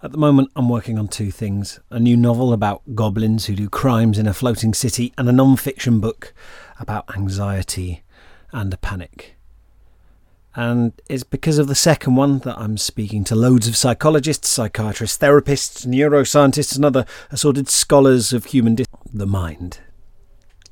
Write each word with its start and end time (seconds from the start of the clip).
At 0.00 0.12
the 0.12 0.18
moment, 0.18 0.52
I'm 0.54 0.68
working 0.68 0.96
on 0.96 1.08
two 1.08 1.32
things 1.32 1.80
a 1.90 1.98
new 1.98 2.16
novel 2.16 2.52
about 2.52 2.94
goblins 2.94 3.46
who 3.46 3.56
do 3.56 3.68
crimes 3.68 4.16
in 4.16 4.28
a 4.28 4.34
floating 4.34 4.72
city, 4.72 5.12
and 5.18 5.28
a 5.28 5.32
non 5.32 5.56
fiction 5.56 5.98
book 5.98 6.32
about 6.78 7.16
anxiety 7.16 8.04
and 8.52 8.72
a 8.72 8.76
panic. 8.76 9.36
And 10.54 10.92
it's 11.08 11.24
because 11.24 11.58
of 11.58 11.66
the 11.66 11.74
second 11.74 12.14
one 12.14 12.38
that 12.40 12.56
I'm 12.58 12.78
speaking 12.78 13.24
to 13.24 13.34
loads 13.34 13.66
of 13.66 13.76
psychologists, 13.76 14.48
psychiatrists, 14.48 15.18
therapists, 15.18 15.84
neuroscientists, 15.84 16.76
and 16.76 16.84
other 16.84 17.04
assorted 17.30 17.68
scholars 17.68 18.32
of 18.32 18.46
human 18.46 18.76
dis- 18.76 18.86
the 19.12 19.26
mind. 19.26 19.80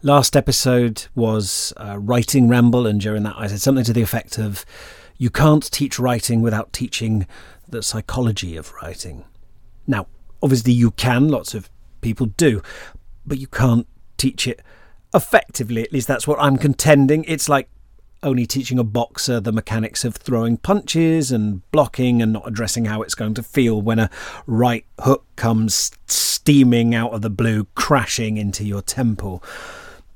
Last 0.03 0.37
episode 0.37 1.07
was 1.17 1.73
a 1.77 1.99
writing 1.99 2.49
ramble, 2.49 2.87
and 2.87 3.01
during 3.01 3.25
that, 3.25 3.35
I 3.37 3.49
said 3.49 3.61
something 3.61 3.85
to 3.85 3.93
the 3.93 4.03
effect 4.03 4.39
of 4.39 4.65
you 5.19 5.31
can't 5.31 5.71
teach 5.71 5.99
writing 5.99 6.43
without 6.43 6.73
teaching 6.73 7.27
the 7.69 7.83
psychology 7.83 8.57
of 8.57 8.73
writing. 8.75 9.25
Now, 9.87 10.07
obviously, 10.43 10.73
you 10.73 10.91
can, 10.93 11.29
lots 11.29 11.55
of 11.55 11.71
people 12.01 12.27
do, 12.27 12.63
but 13.25 13.39
you 13.39 13.47
can't 13.47 13.87
teach 14.17 14.47
it 14.47 14.61
effectively. 15.15 15.83
At 15.83 15.93
least 15.93 16.09
that's 16.09 16.27
what 16.27 16.39
I'm 16.41 16.57
contending. 16.57 17.25
It's 17.25 17.49
like 17.49 17.69
only 18.23 18.47
teaching 18.47 18.79
a 18.79 18.85
boxer 18.85 19.41
the 19.41 19.53
mechanics 19.53 20.05
of 20.05 20.17
throwing 20.17 20.57
punches 20.57 21.31
and 21.31 21.69
blocking 21.71 22.23
and 22.23 22.33
not 22.33 22.47
addressing 22.47 22.87
how 22.87 23.03
it's 23.03 23.15
going 23.15 23.35
to 23.35 23.43
feel 23.43 23.81
when 23.81 23.99
a 23.99 24.11
right 24.47 24.85
hook 25.01 25.25
comes 25.37 25.93
steaming 26.07 26.95
out 26.95 27.13
of 27.13 27.23
the 27.23 27.31
blue, 27.31 27.65
crashing 27.75 28.37
into 28.37 28.65
your 28.65 28.83
temple. 28.83 29.43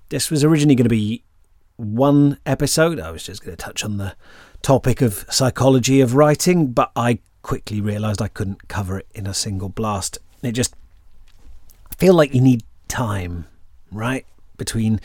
This 0.08 0.30
was 0.30 0.42
originally 0.42 0.74
going 0.74 0.84
to 0.84 0.90
be 0.90 1.24
one 1.76 2.38
episode. 2.44 3.00
I 3.00 3.10
was 3.10 3.22
just 3.22 3.44
going 3.44 3.56
to 3.56 3.62
touch 3.62 3.84
on 3.84 3.96
the 3.96 4.14
topic 4.62 5.00
of 5.00 5.26
psychology 5.30 6.00
of 6.00 6.14
writing, 6.14 6.68
but 6.72 6.90
I 6.94 7.20
quickly 7.42 7.80
realised 7.80 8.20
I 8.20 8.28
couldn't 8.28 8.68
cover 8.68 8.98
it 8.98 9.06
in 9.14 9.26
a 9.26 9.34
single 9.34 9.68
blast. 9.68 10.18
It 10.42 10.52
just 10.52 10.74
I 11.90 11.94
feel 11.94 12.14
like 12.14 12.34
you 12.34 12.40
need 12.40 12.62
time, 12.88 13.46
right? 13.90 14.26
Between 14.56 15.00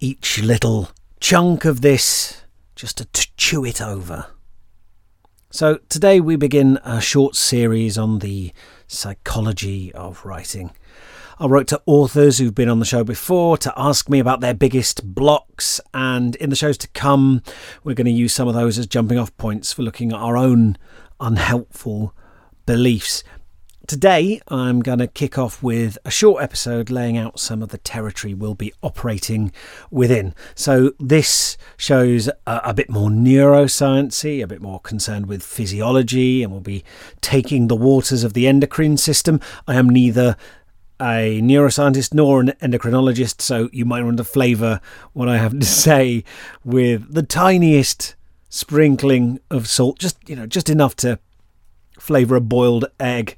each 0.00 0.40
little 0.40 0.90
chunk 1.20 1.64
of 1.64 1.80
this 1.80 2.42
just 2.74 2.98
to 2.98 3.04
t- 3.06 3.30
chew 3.36 3.64
it 3.64 3.80
over. 3.82 4.26
So, 5.50 5.78
today 5.88 6.20
we 6.20 6.36
begin 6.36 6.78
a 6.84 7.00
short 7.00 7.34
series 7.34 7.96
on 7.96 8.18
the 8.18 8.52
psychology 8.86 9.92
of 9.94 10.24
writing. 10.24 10.72
I 11.40 11.46
wrote 11.46 11.68
to 11.68 11.80
authors 11.86 12.38
who've 12.38 12.54
been 12.54 12.68
on 12.68 12.80
the 12.80 12.84
show 12.84 13.04
before 13.04 13.56
to 13.58 13.72
ask 13.76 14.08
me 14.08 14.18
about 14.18 14.40
their 14.40 14.54
biggest 14.54 15.14
blocks, 15.14 15.80
and 15.94 16.34
in 16.36 16.50
the 16.50 16.56
shows 16.56 16.76
to 16.78 16.88
come, 16.88 17.42
we're 17.84 17.94
going 17.94 18.06
to 18.06 18.10
use 18.10 18.34
some 18.34 18.48
of 18.48 18.54
those 18.54 18.76
as 18.76 18.88
jumping 18.88 19.18
off 19.18 19.36
points 19.36 19.72
for 19.72 19.82
looking 19.82 20.10
at 20.10 20.18
our 20.18 20.36
own 20.36 20.76
unhelpful 21.20 22.12
beliefs. 22.66 23.22
Today, 23.86 24.40
I'm 24.48 24.80
going 24.80 24.98
to 24.98 25.06
kick 25.06 25.38
off 25.38 25.62
with 25.62 25.96
a 26.04 26.10
short 26.10 26.42
episode 26.42 26.90
laying 26.90 27.16
out 27.16 27.38
some 27.38 27.62
of 27.62 27.70
the 27.70 27.78
territory 27.78 28.34
we'll 28.34 28.54
be 28.54 28.74
operating 28.82 29.52
within. 29.92 30.34
So, 30.56 30.92
this 30.98 31.56
shows 31.76 32.28
a, 32.28 32.60
a, 32.64 32.74
bit 32.74 32.90
more 32.90 33.08
neurosciency, 33.08 34.42
a 34.42 34.46
bit 34.46 34.60
more 34.60 34.80
concerned 34.80 35.26
with 35.26 35.42
physiology, 35.42 36.42
and 36.42 36.52
we'll 36.52 36.60
be 36.60 36.84
taking 37.22 37.68
the 37.68 37.76
waters 37.76 38.24
of 38.24 38.34
the 38.34 38.46
endocrine 38.46 38.98
system. 38.98 39.40
I 39.66 39.76
am 39.76 39.88
neither 39.88 40.36
a 41.00 41.40
neuroscientist 41.42 42.14
nor 42.14 42.40
an 42.40 42.52
endocrinologist, 42.62 43.40
so 43.40 43.68
you 43.72 43.84
might 43.84 44.02
want 44.02 44.16
to 44.16 44.24
flavour 44.24 44.80
what 45.12 45.28
I 45.28 45.38
have 45.38 45.58
to 45.58 45.66
say 45.84 46.24
with 46.64 47.12
the 47.12 47.22
tiniest 47.22 48.14
sprinkling 48.48 49.40
of 49.50 49.68
salt, 49.68 49.98
just 49.98 50.16
you 50.28 50.36
know, 50.36 50.46
just 50.46 50.68
enough 50.70 50.96
to 50.96 51.18
flavour 51.98 52.36
a 52.36 52.40
boiled 52.40 52.86
egg. 52.98 53.36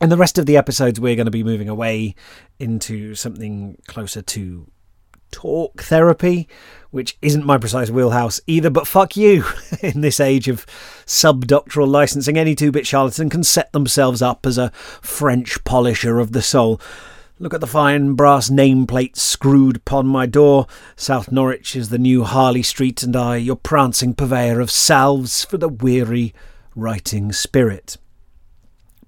And 0.00 0.12
the 0.12 0.16
rest 0.16 0.38
of 0.38 0.46
the 0.46 0.56
episodes, 0.56 1.00
we're 1.00 1.16
going 1.16 1.26
to 1.26 1.32
be 1.32 1.42
moving 1.42 1.68
away 1.68 2.14
into 2.58 3.14
something 3.14 3.78
closer 3.88 4.22
to 4.22 4.70
talk 5.30 5.82
therapy, 5.82 6.48
which 6.90 7.16
isn't 7.22 7.46
my 7.46 7.58
precise 7.58 7.90
wheelhouse 7.90 8.40
either, 8.46 8.70
but 8.70 8.86
fuck 8.86 9.16
you. 9.16 9.44
In 9.82 10.00
this 10.00 10.20
age 10.20 10.48
of 10.48 10.66
subdoctoral 11.06 11.88
licensing, 11.88 12.38
any 12.38 12.54
two 12.54 12.72
bit 12.72 12.86
charlatan 12.86 13.30
can 13.30 13.44
set 13.44 13.72
themselves 13.72 14.22
up 14.22 14.46
as 14.46 14.58
a 14.58 14.70
French 15.02 15.62
polisher 15.64 16.18
of 16.18 16.32
the 16.32 16.42
soul. 16.42 16.80
Look 17.40 17.54
at 17.54 17.60
the 17.60 17.68
fine 17.68 18.14
brass 18.14 18.50
nameplate 18.50 19.16
screwed 19.16 19.76
upon 19.76 20.08
my 20.08 20.26
door. 20.26 20.66
South 20.96 21.30
Norwich 21.30 21.76
is 21.76 21.88
the 21.88 21.98
new 21.98 22.24
Harley 22.24 22.64
Street, 22.64 23.02
and 23.04 23.14
I, 23.14 23.36
your 23.36 23.54
prancing 23.54 24.14
purveyor 24.14 24.58
of 24.58 24.72
salves 24.72 25.44
for 25.44 25.56
the 25.56 25.68
weary 25.68 26.34
writing 26.74 27.32
spirit. 27.32 27.96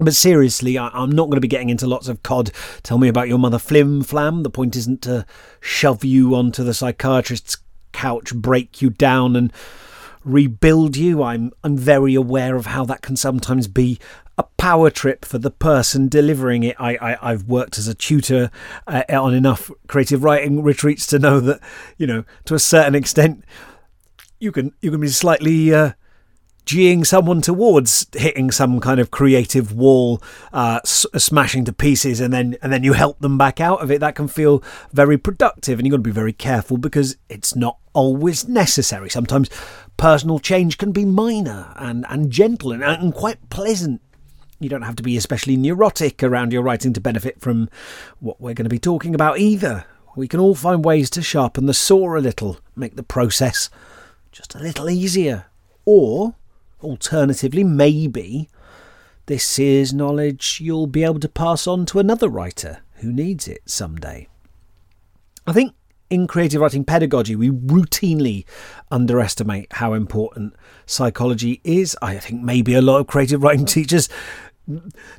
But 0.01 0.15
seriously, 0.15 0.79
I, 0.79 0.91
am 0.95 1.13
not 1.13 1.27
going 1.27 1.37
to 1.37 1.43
be 1.43 1.49
getting 1.49 1.69
into 1.69 1.87
lots 1.87 2.09
of 2.09 2.23
cod. 2.23 2.51
Tell 2.83 2.97
me 2.97 3.09
about 3.09 3.29
your 3.29 3.39
mother 3.39 3.59
flim 3.59 4.03
flam. 4.03 4.43
The 4.43 4.51
point 4.51 4.75
isn't 4.75 5.03
to 5.03 5.27
shove 5.61 6.05
you 6.05 6.35
onto 6.35 6.65
the 6.65 6.73
psychiatrist's 6.73 7.59
couch, 7.93 8.35
break 8.35 8.81
you 8.81 8.89
down, 8.89 9.37
and 9.37 9.53
rebuild 10.25 10.97
you. 10.97 11.23
I'm 11.23 11.53
I'm 11.63 11.77
very 11.77 12.15
aware 12.15 12.57
of 12.57 12.67
how 12.67 12.87
that 12.87 13.03
can 13.03 13.15
sometimes 13.15 13.69
be 13.69 13.99
a 14.39 14.45
power 14.57 14.89
trip 14.89 15.27
for 15.27 15.37
the 15.37 15.51
person 15.51 16.09
delivering 16.09 16.63
it. 16.63 16.77
I, 16.81 17.17
I 17.21 17.33
have 17.33 17.45
worked 17.45 17.77
as 17.77 17.87
a 17.87 17.95
tutor 17.95 18.51
uh, 18.87 19.03
on 19.11 19.35
enough 19.35 19.71
creative 19.87 20.25
writing 20.25 20.63
retreats 20.63 21.07
to 21.09 21.19
know 21.19 21.41
that 21.41 21.61
you 21.99 22.07
know 22.07 22.25
to 22.47 22.55
a 22.55 22.59
certain 22.59 22.95
extent 22.95 23.45
you 24.39 24.51
can 24.51 24.73
you 24.81 24.91
can 24.91 25.01
be 25.01 25.09
slightly 25.09 25.75
uh, 25.75 25.93
geeing 26.71 27.05
someone 27.05 27.41
towards 27.41 28.07
hitting 28.13 28.53
some 28.53 28.79
kind 28.79 29.01
of 29.01 29.11
creative 29.11 29.73
wall, 29.73 30.23
uh, 30.53 30.79
s- 30.85 31.05
smashing 31.17 31.65
to 31.65 31.73
pieces, 31.73 32.21
and 32.21 32.33
then 32.33 32.57
and 32.63 32.73
then 32.73 32.85
you 32.85 32.93
help 32.93 33.19
them 33.19 33.37
back 33.37 33.61
out 33.61 33.83
of 33.83 33.91
it. 33.91 33.99
That 33.99 34.15
can 34.15 34.29
feel 34.29 34.63
very 34.93 35.19
productive, 35.19 35.79
and 35.79 35.87
you've 35.87 35.91
got 35.91 35.97
to 35.97 36.03
be 36.03 36.13
very 36.13 36.33
careful 36.33 36.77
because 36.77 37.17
it's 37.29 37.57
not 37.57 37.79
always 37.93 38.47
necessary. 38.47 39.11
Sometimes 39.11 39.51
personal 39.97 40.39
change 40.39 40.79
can 40.79 40.93
be 40.93 41.05
minor 41.05 41.73
and 41.75 42.07
and 42.09 42.31
gentle 42.31 42.71
and, 42.71 42.85
and 42.85 43.13
quite 43.13 43.51
pleasant. 43.51 44.01
You 44.61 44.69
don't 44.69 44.83
have 44.83 44.97
to 44.97 45.03
be 45.03 45.17
especially 45.17 45.57
neurotic 45.57 46.23
around 46.23 46.53
your 46.53 46.63
writing 46.63 46.93
to 46.93 47.01
benefit 47.01 47.41
from 47.41 47.69
what 48.21 48.41
we're 48.41 48.55
going 48.55 48.67
to 48.67 48.71
be 48.71 48.79
talking 48.79 49.15
about 49.15 49.41
either. 49.41 49.87
We 50.15 50.29
can 50.29 50.39
all 50.39 50.55
find 50.55 50.85
ways 50.85 51.11
to 51.11 51.23
sharpen 51.23 51.67
the 51.67 51.75
saw 51.75 52.17
a 52.17 52.21
little, 52.21 52.61
make 52.77 52.95
the 52.95 53.03
process 53.03 53.71
just 54.31 54.55
a 54.55 54.61
little 54.61 54.89
easier. 54.89 55.47
Or 55.85 56.35
Alternatively, 56.83 57.65
maybe 57.65 58.49
this 59.27 59.59
is 59.59 59.93
knowledge 59.93 60.61
you'll 60.61 60.87
be 60.87 61.05
able 61.05 61.21
to 61.21 61.29
pass 61.29 61.67
on 61.67 61.87
to 61.87 61.99
another 61.99 62.29
writer 62.29 62.81
who 62.97 63.13
needs 63.13 63.47
it 63.47 63.63
someday. 63.67 64.27
I 65.47 65.53
think 65.53 65.75
in 66.11 66.27
creative 66.27 66.61
writing 66.61 66.85
pedagogy, 66.85 67.37
we 67.37 67.51
routinely 67.51 68.45
underestimate 68.91 69.73
how 69.75 69.93
important 69.93 70.55
psychology 70.85 71.61
is. 71.63 71.97
I 72.03 72.19
think 72.19 72.43
maybe 72.43 72.75
a 72.75 72.83
lot 72.83 72.99
of 72.99 73.07
creative 73.07 73.43
writing 73.43 73.67
teachers 73.67 74.09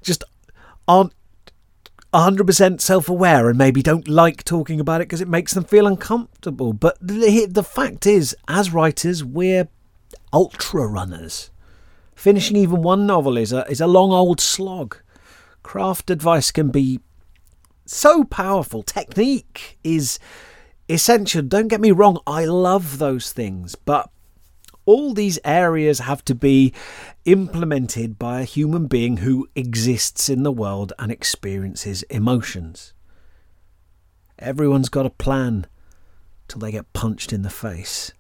just 0.01 0.23
aren't 0.88 1.13
100% 2.13 2.81
self 2.81 3.07
aware 3.07 3.47
and 3.47 3.57
maybe 3.57 3.81
don't 3.81 4.07
like 4.07 4.43
talking 4.43 4.81
about 4.81 4.99
it 4.99 5.07
because 5.07 5.22
it 5.22 5.29
makes 5.29 5.53
them 5.53 5.63
feel 5.63 5.88
uncomfortable. 5.88 6.73
But 6.73 6.97
the, 6.99 7.47
the 7.49 7.63
fact 7.63 8.05
is, 8.05 8.35
as 8.49 8.73
writers, 8.73 9.23
we're 9.23 9.69
ultra 10.33 10.88
runners. 10.88 11.49
Finishing 12.16 12.57
even 12.57 12.81
one 12.81 13.05
novel 13.05 13.38
is 13.38 13.51
a, 13.51 13.66
is 13.67 13.81
a 13.81 13.88
long 13.88 14.11
old 14.11 14.39
slog. 14.39 14.97
Craft 15.63 16.09
advice 16.09 16.51
can 16.51 16.69
be 16.69 16.99
so 17.85 18.23
powerful. 18.23 18.83
Technique 18.83 19.77
is 19.83 20.19
essential. 20.88 21.41
Don't 21.41 21.67
get 21.67 21.81
me 21.81 21.91
wrong, 21.91 22.19
I 22.27 22.45
love 22.45 22.97
those 22.97 23.31
things, 23.31 23.75
but 23.75 24.09
all 24.85 25.13
these 25.13 25.39
areas 25.45 25.99
have 25.99 26.25
to 26.25 26.35
be 26.35 26.73
implemented 27.25 28.17
by 28.17 28.41
a 28.41 28.45
human 28.45 28.88
being 28.88 29.17
who 29.17 29.47
exists 29.55 30.28
in 30.29 30.43
the 30.43 30.52
world 30.52 30.91
and 30.97 31.11
experiences 31.11 32.03
emotions. 32.03 32.93
Everyone's 34.40 34.90
got 34.90 35.05
a 35.05 35.11
plan 35.11 35.67
till 36.47 36.59
they 36.59 36.72
get 36.72 36.91
punched 36.93 37.31
in 37.31 37.43
the 37.43 37.49
face. 37.49 38.11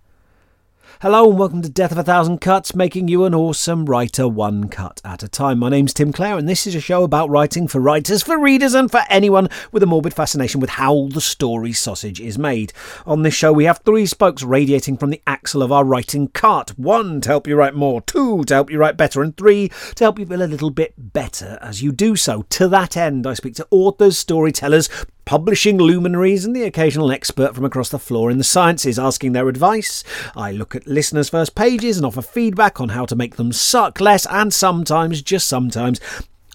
Hello 0.99 1.27
and 1.27 1.39
welcome 1.39 1.63
to 1.63 1.69
Death 1.69 1.91
of 1.91 1.97
a 1.97 2.03
Thousand 2.03 2.41
Cuts, 2.41 2.75
making 2.75 3.07
you 3.07 3.25
an 3.25 3.33
awesome 3.33 3.85
writer 3.85 4.27
one 4.27 4.67
cut 4.67 5.01
at 5.03 5.23
a 5.23 5.27
time. 5.27 5.57
My 5.57 5.69
name's 5.69 5.95
Tim 5.95 6.13
Clare, 6.13 6.37
and 6.37 6.47
this 6.47 6.67
is 6.67 6.75
a 6.75 6.79
show 6.79 7.03
about 7.03 7.29
writing 7.31 7.67
for 7.67 7.79
writers, 7.79 8.21
for 8.21 8.37
readers, 8.37 8.75
and 8.75 8.91
for 8.91 9.01
anyone 9.09 9.49
with 9.71 9.81
a 9.81 9.87
morbid 9.87 10.13
fascination 10.13 10.61
with 10.61 10.71
how 10.71 11.07
the 11.11 11.21
story 11.21 11.73
sausage 11.73 12.21
is 12.21 12.37
made. 12.37 12.71
On 13.07 13.23
this 13.23 13.33
show, 13.33 13.51
we 13.51 13.65
have 13.65 13.79
three 13.79 14.05
spokes 14.05 14.43
radiating 14.43 14.95
from 14.95 15.09
the 15.09 15.21
axle 15.25 15.63
of 15.63 15.71
our 15.71 15.83
writing 15.83 16.27
cart 16.27 16.77
one 16.77 17.19
to 17.21 17.29
help 17.29 17.47
you 17.47 17.55
write 17.55 17.73
more, 17.73 18.01
two 18.01 18.43
to 18.43 18.53
help 18.53 18.69
you 18.69 18.77
write 18.77 18.97
better, 18.97 19.23
and 19.23 19.35
three 19.35 19.69
to 19.95 20.03
help 20.03 20.19
you 20.19 20.25
feel 20.27 20.43
a 20.43 20.45
little 20.45 20.69
bit 20.69 20.93
better 20.97 21.57
as 21.61 21.81
you 21.81 21.91
do 21.91 22.15
so. 22.15 22.43
To 22.49 22.67
that 22.67 22.95
end, 22.95 23.25
I 23.25 23.33
speak 23.33 23.55
to 23.55 23.67
authors, 23.71 24.19
storytellers, 24.19 24.87
publishing 25.25 25.77
luminaries 25.77 26.45
and 26.45 26.55
the 26.55 26.63
occasional 26.63 27.11
expert 27.11 27.55
from 27.55 27.65
across 27.65 27.89
the 27.89 27.99
floor 27.99 28.31
in 28.31 28.37
the 28.37 28.43
sciences 28.43 28.99
asking 28.99 29.31
their 29.31 29.47
advice. 29.47 30.03
I 30.35 30.51
look 30.51 30.75
at 30.75 30.87
listeners' 30.87 31.29
first 31.29 31.55
pages 31.55 31.97
and 31.97 32.05
offer 32.05 32.21
feedback 32.21 32.81
on 32.81 32.89
how 32.89 33.05
to 33.05 33.15
make 33.15 33.35
them 33.35 33.51
suck 33.51 33.99
less, 33.99 34.25
and 34.27 34.53
sometimes, 34.53 35.21
just 35.21 35.47
sometimes, 35.47 35.99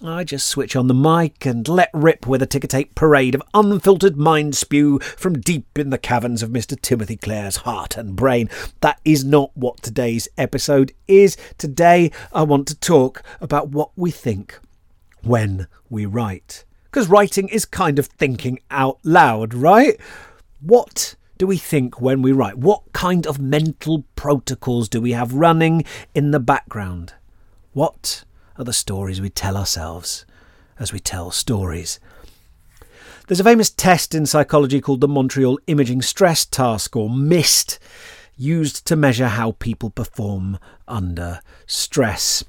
I 0.03 0.23
just 0.23 0.45
switch 0.45 0.75
on 0.75 0.85
the 0.85 0.93
mic 0.93 1.43
and 1.43 1.67
let 1.67 1.89
rip 1.91 2.27
with 2.27 2.43
a 2.43 2.45
ticker 2.45 2.67
tape 2.67 2.93
parade 2.93 3.33
of 3.33 3.41
unfiltered 3.55 4.15
mind 4.15 4.55
spew 4.55 4.99
from 4.99 5.39
deep 5.39 5.79
in 5.79 5.89
the 5.89 5.97
caverns 5.97 6.43
of 6.43 6.51
Mr. 6.51 6.79
Timothy 6.79 7.17
Clare's 7.17 7.57
heart 7.57 7.97
and 7.97 8.15
brain. 8.15 8.47
That 8.81 8.99
is 9.03 9.25
not 9.25 9.49
what 9.55 9.81
today's 9.81 10.27
episode 10.37 10.93
is. 11.07 11.35
Today, 11.57 12.11
I 12.31 12.43
want 12.43 12.67
to 12.67 12.79
talk 12.79 13.23
about 13.41 13.69
what 13.69 13.89
we 13.95 14.11
think 14.11 14.59
when 15.23 15.67
we 15.89 16.05
write. 16.05 16.63
Because 16.97 17.09
writing 17.09 17.47
is 17.49 17.63
kind 17.63 17.99
of 17.99 18.07
thinking 18.07 18.59
out 18.71 18.97
loud, 19.03 19.53
right? 19.53 20.01
What 20.61 21.13
do 21.37 21.45
we 21.45 21.57
think 21.57 22.01
when 22.01 22.23
we 22.23 22.31
write? 22.31 22.57
What 22.57 22.91
kind 22.91 23.27
of 23.27 23.37
mental 23.37 24.03
protocols 24.15 24.89
do 24.89 24.99
we 24.99 25.11
have 25.11 25.31
running 25.31 25.85
in 26.15 26.31
the 26.31 26.39
background? 26.39 27.13
What 27.73 28.23
are 28.57 28.63
the 28.63 28.73
stories 28.73 29.21
we 29.21 29.29
tell 29.29 29.55
ourselves 29.55 30.25
as 30.79 30.91
we 30.91 30.99
tell 30.99 31.29
stories. 31.29 31.99
There's 33.27 33.41
a 33.41 33.43
famous 33.43 33.69
test 33.69 34.15
in 34.15 34.25
psychology 34.25 34.81
called 34.81 35.01
the 35.01 35.07
Montreal 35.07 35.59
Imaging 35.67 36.01
Stress 36.01 36.45
Task, 36.45 36.95
or 36.95 37.11
MIST, 37.11 37.77
used 38.35 38.87
to 38.87 38.95
measure 38.95 39.27
how 39.27 39.51
people 39.51 39.91
perform 39.91 40.57
under 40.87 41.41
stress. 41.67 42.43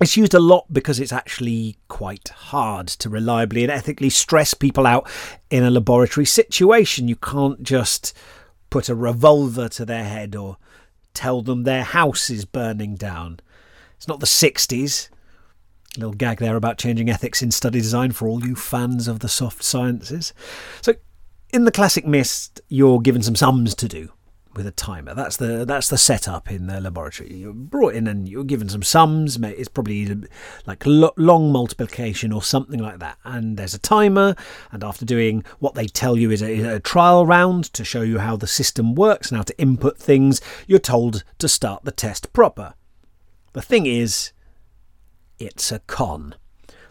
It's 0.00 0.16
used 0.16 0.34
a 0.34 0.38
lot 0.40 0.66
because 0.72 1.00
it's 1.00 1.12
actually 1.12 1.76
quite 1.88 2.28
hard 2.28 2.86
to 2.88 3.08
reliably 3.08 3.64
and 3.64 3.72
ethically 3.72 4.10
stress 4.10 4.54
people 4.54 4.86
out 4.86 5.08
in 5.50 5.64
a 5.64 5.70
laboratory 5.70 6.24
situation. 6.24 7.08
You 7.08 7.16
can't 7.16 7.62
just 7.62 8.16
put 8.70 8.88
a 8.88 8.94
revolver 8.94 9.68
to 9.70 9.84
their 9.84 10.04
head 10.04 10.36
or 10.36 10.56
tell 11.14 11.42
them 11.42 11.64
their 11.64 11.82
house 11.82 12.30
is 12.30 12.44
burning 12.44 12.94
down. 12.94 13.40
It's 13.96 14.06
not 14.06 14.20
the 14.20 14.26
60s. 14.26 15.08
A 15.96 15.98
little 15.98 16.14
gag 16.14 16.38
there 16.38 16.54
about 16.54 16.78
changing 16.78 17.10
ethics 17.10 17.42
in 17.42 17.50
study 17.50 17.80
design 17.80 18.12
for 18.12 18.28
all 18.28 18.46
you 18.46 18.54
fans 18.54 19.08
of 19.08 19.18
the 19.18 19.28
soft 19.28 19.64
sciences. 19.64 20.32
So, 20.80 20.94
in 21.52 21.64
the 21.64 21.72
classic 21.72 22.06
Mist, 22.06 22.60
you're 22.68 23.00
given 23.00 23.22
some 23.22 23.34
sums 23.34 23.74
to 23.74 23.88
do 23.88 24.12
with 24.58 24.66
a 24.66 24.72
timer. 24.72 25.14
That's 25.14 25.36
the 25.36 25.64
that's 25.64 25.88
the 25.88 25.96
setup 25.96 26.50
in 26.50 26.66
the 26.66 26.80
laboratory. 26.80 27.32
You're 27.32 27.52
brought 27.52 27.94
in 27.94 28.08
and 28.08 28.28
you're 28.28 28.42
given 28.42 28.68
some 28.68 28.82
sums. 28.82 29.36
It's 29.36 29.68
probably 29.68 30.24
like 30.66 30.82
long 30.84 31.52
multiplication 31.52 32.32
or 32.32 32.42
something 32.42 32.80
like 32.80 32.98
that. 32.98 33.18
And 33.22 33.56
there's 33.56 33.72
a 33.72 33.78
timer. 33.78 34.34
And 34.72 34.82
after 34.82 35.04
doing 35.04 35.44
what 35.60 35.74
they 35.74 35.86
tell 35.86 36.18
you 36.18 36.32
is 36.32 36.42
a, 36.42 36.74
a 36.74 36.80
trial 36.80 37.24
round 37.24 37.72
to 37.72 37.84
show 37.84 38.02
you 38.02 38.18
how 38.18 38.36
the 38.36 38.48
system 38.48 38.96
works 38.96 39.30
and 39.30 39.36
how 39.36 39.44
to 39.44 39.58
input 39.60 39.96
things, 39.96 40.40
you're 40.66 40.80
told 40.80 41.22
to 41.38 41.46
start 41.46 41.84
the 41.84 41.92
test 41.92 42.32
proper. 42.32 42.74
The 43.52 43.62
thing 43.62 43.86
is, 43.86 44.32
it's 45.38 45.70
a 45.70 45.78
con. 45.78 46.34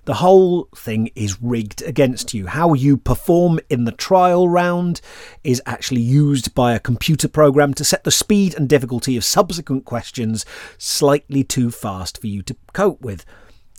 The 0.07 0.13
whole 0.13 0.69
thing 0.73 1.09
is 1.15 1.41
rigged 1.41 1.81
against 1.81 2.33
you. 2.33 2.47
How 2.47 2.73
you 2.73 2.95
perform 2.95 3.59
in 3.69 3.83
the 3.83 3.91
trial 3.91 4.47
round 4.47 5.01
is 5.43 5.61
actually 5.65 5.99
used 5.99 6.55
by 6.55 6.73
a 6.73 6.79
computer 6.79 7.27
program 7.27 7.73
to 7.73 7.83
set 7.83 8.05
the 8.05 8.09
speed 8.09 8.55
and 8.55 8.69
difficulty 8.69 9.17
of 9.17 9.25
subsequent 9.25 9.83
questions 9.83 10.45
slightly 10.77 11.43
too 11.43 11.71
fast 11.71 12.21
for 12.21 12.27
you 12.27 12.41
to 12.43 12.55
cope 12.71 13.01
with. 13.01 13.25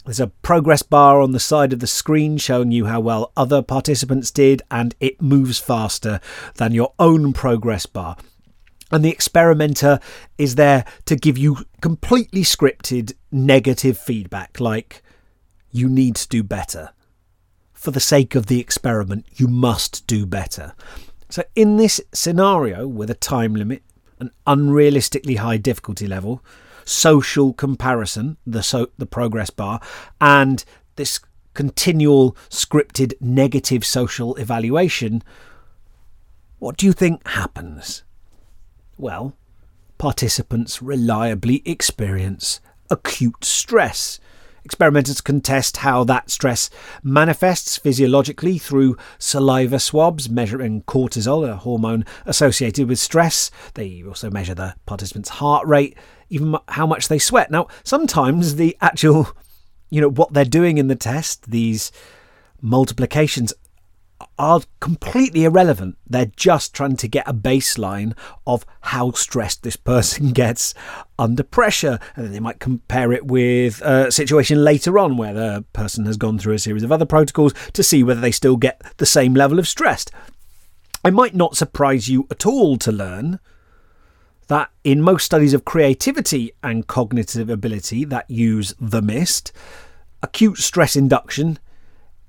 There's 0.04 0.20
a 0.20 0.26
progress 0.26 0.82
bar 0.82 1.22
on 1.22 1.32
the 1.32 1.40
side 1.40 1.72
of 1.72 1.80
the 1.80 1.86
screen 1.86 2.36
showing 2.36 2.72
you 2.72 2.84
how 2.84 3.00
well 3.00 3.32
other 3.34 3.62
participants 3.62 4.30
did, 4.30 4.60
and 4.70 4.94
it 5.00 5.22
moves 5.22 5.58
faster 5.58 6.20
than 6.56 6.75
your 6.75 6.92
own 6.98 7.32
progress 7.32 7.86
bar. 7.86 8.19
And 8.92 9.02
the 9.02 9.10
experimenter 9.10 9.98
is 10.36 10.56
there 10.56 10.84
to 11.06 11.16
give 11.16 11.38
you 11.38 11.64
completely 11.80 12.42
scripted 12.42 13.14
negative 13.32 13.96
feedback, 13.96 14.60
like, 14.60 15.02
you 15.70 15.88
need 15.88 16.16
to 16.16 16.28
do 16.28 16.42
better. 16.42 16.90
For 17.72 17.90
the 17.90 18.00
sake 18.00 18.34
of 18.34 18.46
the 18.46 18.60
experiment, 18.60 19.26
you 19.34 19.48
must 19.48 20.06
do 20.06 20.26
better. 20.26 20.74
So, 21.30 21.44
in 21.54 21.76
this 21.76 22.00
scenario 22.12 22.86
with 22.86 23.10
a 23.10 23.14
time 23.14 23.54
limit, 23.54 23.82
an 24.18 24.30
unrealistically 24.46 25.36
high 25.38 25.58
difficulty 25.58 26.06
level, 26.06 26.42
social 26.84 27.52
comparison, 27.52 28.36
the, 28.46 28.62
so, 28.62 28.88
the 28.98 29.06
progress 29.06 29.50
bar, 29.50 29.80
and 30.20 30.64
this 30.96 31.20
continual 31.54 32.36
scripted 32.50 33.12
negative 33.20 33.84
social 33.84 34.34
evaluation, 34.36 35.22
what 36.58 36.76
do 36.76 36.86
you 36.86 36.92
think 36.92 37.26
happens? 37.28 38.02
Well, 38.96 39.36
participants 39.98 40.82
reliably 40.82 41.62
experience 41.64 42.60
acute 42.90 43.44
stress. 43.44 44.18
Experimenters 44.68 45.22
can 45.22 45.40
test 45.40 45.78
how 45.78 46.04
that 46.04 46.28
stress 46.28 46.68
manifests 47.02 47.78
physiologically 47.78 48.58
through 48.58 48.98
saliva 49.18 49.78
swabs 49.78 50.28
measuring 50.28 50.82
cortisol, 50.82 51.48
a 51.48 51.56
hormone 51.56 52.04
associated 52.26 52.86
with 52.86 52.98
stress. 52.98 53.50
They 53.72 54.04
also 54.06 54.28
measure 54.28 54.54
the 54.54 54.74
participants' 54.84 55.30
heart 55.30 55.66
rate, 55.66 55.96
even 56.28 56.54
how 56.68 56.86
much 56.86 57.08
they 57.08 57.18
sweat. 57.18 57.50
Now, 57.50 57.68
sometimes 57.82 58.56
the 58.56 58.76
actual, 58.82 59.28
you 59.88 60.02
know, 60.02 60.10
what 60.10 60.34
they're 60.34 60.44
doing 60.44 60.76
in 60.76 60.88
the 60.88 60.94
test, 60.94 61.50
these 61.50 61.90
multiplications 62.60 63.54
are 64.38 64.62
completely 64.81 65.44
irrelevant. 65.44 65.96
They're 66.06 66.32
just 66.37 66.75
trying 66.75 66.96
to 66.96 67.08
get 67.08 67.29
a 67.29 67.35
baseline 67.35 68.17
of 68.46 68.64
how 68.81 69.12
stressed 69.12 69.62
this 69.62 69.76
person 69.76 70.31
gets 70.32 70.75
under 71.19 71.43
pressure. 71.43 71.99
And 72.14 72.26
then 72.26 72.32
they 72.32 72.40
might 72.40 72.61
compare 72.61 73.12
it 73.12 73.26
with 73.26 73.81
a 73.82 74.12
situation 74.12 74.62
later 74.62 74.99
on 74.99 75.17
where 75.17 75.35
the 75.35 75.64
person 75.73 76.06
has 76.06 76.17
gone 76.17 76.38
through 76.38 76.55
a 76.55 76.58
series 76.58 76.82
of 76.82 76.93
other 76.93 77.06
protocols 77.06 77.55
to 77.73 77.82
see 77.82 78.02
whether 78.02 78.20
they 78.20 78.32
still 78.32 78.56
get 78.56 78.81
the 78.99 79.06
same 79.06 79.35
level 79.35 79.58
of 79.58 79.69
stress. 79.69 80.06
It 81.05 81.12
might 81.12 81.35
not 81.35 81.56
surprise 81.56 82.08
you 82.08 82.26
at 82.31 82.46
all 82.46 82.76
to 82.79 82.93
learn 82.93 83.40
that 84.49 84.70
in 84.82 85.02
most 85.02 85.25
studies 85.25 85.55
of 85.55 85.64
creativity 85.64 86.52
and 86.62 86.87
cognitive 86.87 87.50
ability 87.50 88.05
that 88.06 88.31
use 88.31 88.75
the 88.81 89.02
MIST, 89.02 89.52
acute 90.23 90.58
stress 90.58 90.96
induction 90.96 91.58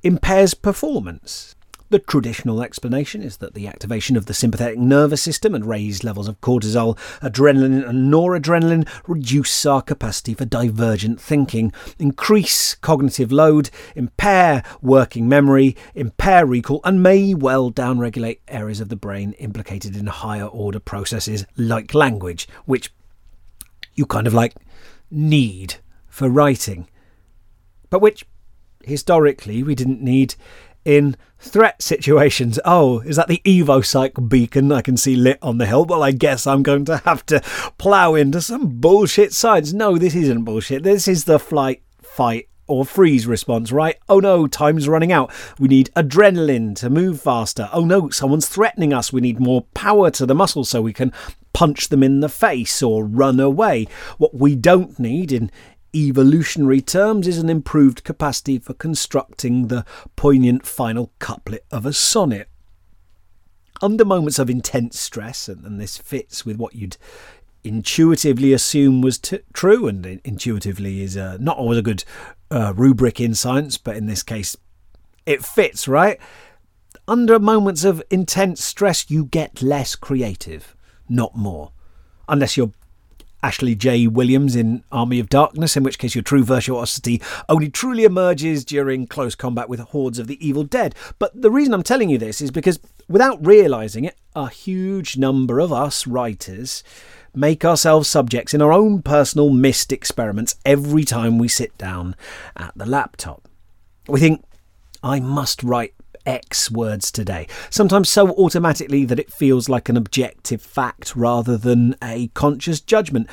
impairs 0.04 0.54
performance. 0.54 1.56
The 1.92 1.98
traditional 1.98 2.62
explanation 2.62 3.24
is 3.24 3.38
that 3.38 3.56
the 3.56 3.68
activation 3.68 4.16
of 4.16 4.28
the 4.28 4.34
sympathetic 4.36 4.78
nervous 4.78 5.24
system 5.24 5.56
and 5.56 5.66
raised 5.66 6.04
levels 6.04 6.28
of 6.28 6.40
cortisol, 6.40 6.96
adrenaline, 7.20 7.88
and 7.88 8.14
noradrenaline 8.14 8.88
reduce 9.08 9.66
our 9.66 9.82
capacity 9.82 10.36
for 10.36 10.46
divergent 10.46 11.20
thinking, 11.20 11.74
increase 11.98 12.76
cognitive 12.76 13.32
load, 13.32 13.72
impair 13.96 14.64
working 14.84 15.28
memory, 15.28 15.76
impair 15.96 16.46
recall, 16.46 16.80
and 16.84 17.02
may 17.02 17.34
well 17.34 17.72
downregulate 17.72 18.40
areas 18.48 18.80
of 18.80 18.90
the 18.90 18.96
brain 18.96 19.34
implicated 19.34 19.96
in 19.96 20.06
higher 20.06 20.46
order 20.46 20.80
processes 20.80 21.44
like 21.58 21.96
language, 21.96 22.48
which 22.66 22.94
you 23.96 24.06
kind 24.06 24.28
of 24.28 24.34
like 24.36 24.54
need 25.10 25.78
for 26.08 26.30
writing, 26.30 26.88
but 27.90 28.00
which 28.00 28.26
historically 28.84 29.64
we 29.64 29.76
didn't 29.76 30.02
need 30.02 30.36
in 30.86 31.16
threat 31.40 31.82
situations. 31.82 32.60
Oh, 32.66 33.00
is 33.00 33.16
that 33.16 33.28
the 33.28 33.42
EvoPsych 33.46 34.30
beacon 34.30 34.72
I 34.72 34.82
can 34.82 34.98
see 34.98 35.16
lit 35.16 35.40
on 35.42 35.58
the 35.58 35.66
hill? 35.66 35.86
Well, 35.86 36.04
I 36.04 36.12
guess 36.12 36.46
I'm 36.46 36.64
going 36.64 36.86
to 36.86 36.98
have 36.98 37.26
to 37.28 37.42
plough 37.78 38.16
into 38.16 38.42
some 38.42 38.80
bullshit 38.80 39.34
science. 39.34 39.74
No, 39.74 39.98
this 39.98 40.16
isn't 40.16 40.44
bullshit. 40.44 40.84
This 40.84 41.08
is 41.08 41.26
the 41.26 41.40
flight, 41.40 41.82
fight, 42.02 42.50
or 42.70 42.86
freeze 42.86 43.26
response, 43.26 43.72
right? 43.72 43.98
Oh 44.08 44.20
no, 44.20 44.48
time's 44.48 44.88
running 44.88 45.12
out. 45.12 45.32
We 45.60 45.68
need 45.68 45.90
adrenaline 45.96 46.76
to 46.78 46.90
move 46.90 47.22
faster. 47.22 47.68
Oh 47.74 47.84
no, 47.84 48.10
someone's 48.10 48.48
threatening 48.48 48.94
us. 48.94 49.12
We 49.12 49.22
need 49.22 49.40
more 49.40 49.64
power 49.74 50.12
to 50.12 50.26
the 50.26 50.36
muscles 50.36 50.70
so 50.70 50.82
we 50.82 50.94
can 50.94 51.12
punch 51.52 51.90
them 51.90 52.04
in 52.04 52.20
the 52.20 52.30
face 52.30 52.84
or 52.84 53.04
run 53.04 53.40
away. 53.40 53.88
What 54.18 54.36
we 54.36 54.56
don't 54.56 55.00
need 55.00 55.32
in 55.32 55.50
evolutionary 55.96 56.82
terms 56.82 57.28
is 57.28 57.38
an 57.38 57.50
improved 57.50 58.04
capacity 58.04 58.60
for 58.60 58.74
constructing 58.74 59.68
the 59.68 59.86
poignant 60.16 60.66
final 60.66 61.12
couplet 61.20 61.66
of 61.72 61.86
a 61.86 61.94
sonnet. 61.94 62.48
Under 63.82 64.04
moments 64.04 64.40
of 64.40 64.50
intense 64.50 65.00
stress, 65.00 65.48
and, 65.48 65.66
and 65.66 65.80
this 65.80 65.98
fits 65.98 66.46
with 66.46 66.58
what 66.58 66.76
you'd 66.76 66.98
intuitively 67.64 68.54
assume 68.54 69.02
was 69.02 69.18
t- 69.18 69.40
true, 69.54 69.88
and 69.88 70.06
intuitively 70.24 71.02
is 71.02 71.18
uh, 71.18 71.38
not 71.40 71.58
always 71.58 71.78
a 71.78 71.84
good 71.84 72.04
uh, 72.52 72.74
rubric 72.76 73.20
in 73.20 73.34
science, 73.34 73.78
but 73.78 73.96
in 73.96 74.06
this 74.06 74.24
case, 74.24 74.56
it 75.26 75.46
fits, 75.46 75.88
right? 75.88 76.20
Under 77.08 77.40
moments 77.40 77.84
of 77.84 78.04
intense 78.10 78.64
stress, 78.64 79.10
you 79.10 79.26
get 79.26 79.62
less 79.62 79.96
creative, 79.96 80.76
not 81.08 81.36
more. 81.36 81.72
Unless 82.28 82.58
you're 82.58 82.74
Ashley 83.42 83.76
J. 83.76 84.08
Williams 84.08 84.56
in 84.56 84.84
Army 84.92 85.20
of 85.20 85.30
Darkness, 85.30 85.78
in 85.78 85.84
which 85.84 85.98
case 85.98 86.16
your 86.16 86.24
true 86.24 86.44
virtuosity 86.44 87.22
only 87.48 87.70
truly 87.70 88.04
emerges 88.04 88.66
during 88.66 89.08
close 89.08 89.36
combat 89.36 89.70
with 89.70 89.80
hordes 89.80 90.20
of 90.20 90.28
the 90.28 90.46
evil 90.46 90.64
dead. 90.64 90.94
But 91.20 91.42
the 91.42 91.52
reason 91.52 91.74
I'm 91.74 91.84
telling 91.84 92.10
you 92.10 92.18
this 92.18 92.42
is 92.42 92.52
because 92.52 92.80
without 93.08 93.46
realizing 93.46 94.06
it, 94.06 94.18
a 94.36 94.50
huge 94.50 95.18
number 95.18 95.60
of 95.60 95.72
us 95.72 96.06
writers 96.06 96.84
make 97.34 97.64
ourselves 97.64 98.10
subjects 98.10 98.54
in 98.54 98.62
our 98.62 98.74
own 98.74 99.02
personal 99.02 99.50
MIST 99.50 99.92
experiments 99.92 100.56
every 100.66 101.04
time 101.04 101.38
we 101.38 101.48
sit 101.48 101.78
down 101.78 102.16
at 102.58 102.74
the 102.76 102.86
laptop. 102.86 103.48
We 104.08 104.20
think, 104.20 104.44
I 105.02 105.20
must 105.20 105.64
write 105.64 105.94
X 106.30 106.70
words 106.70 107.12
today, 107.12 107.48
sometimes 107.72 108.08
so 108.08 108.30
automatically 108.34 109.04
that 109.04 109.20
it 109.20 109.34
feels 109.34 109.68
like 109.68 109.90
an 109.90 109.98
objective 109.98 110.62
fact 110.62 111.16
rather 111.16 111.58
than 111.58 111.96
a 112.04 112.28
conscious 112.36 112.80
judgment. 112.80 113.28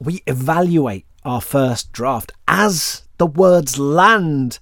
We 0.00 0.22
evaluate 0.26 1.04
our 1.26 1.42
first 1.42 1.92
draft 1.92 2.32
as 2.48 3.02
the 3.18 3.26
words 3.26 3.78
land 3.78 4.58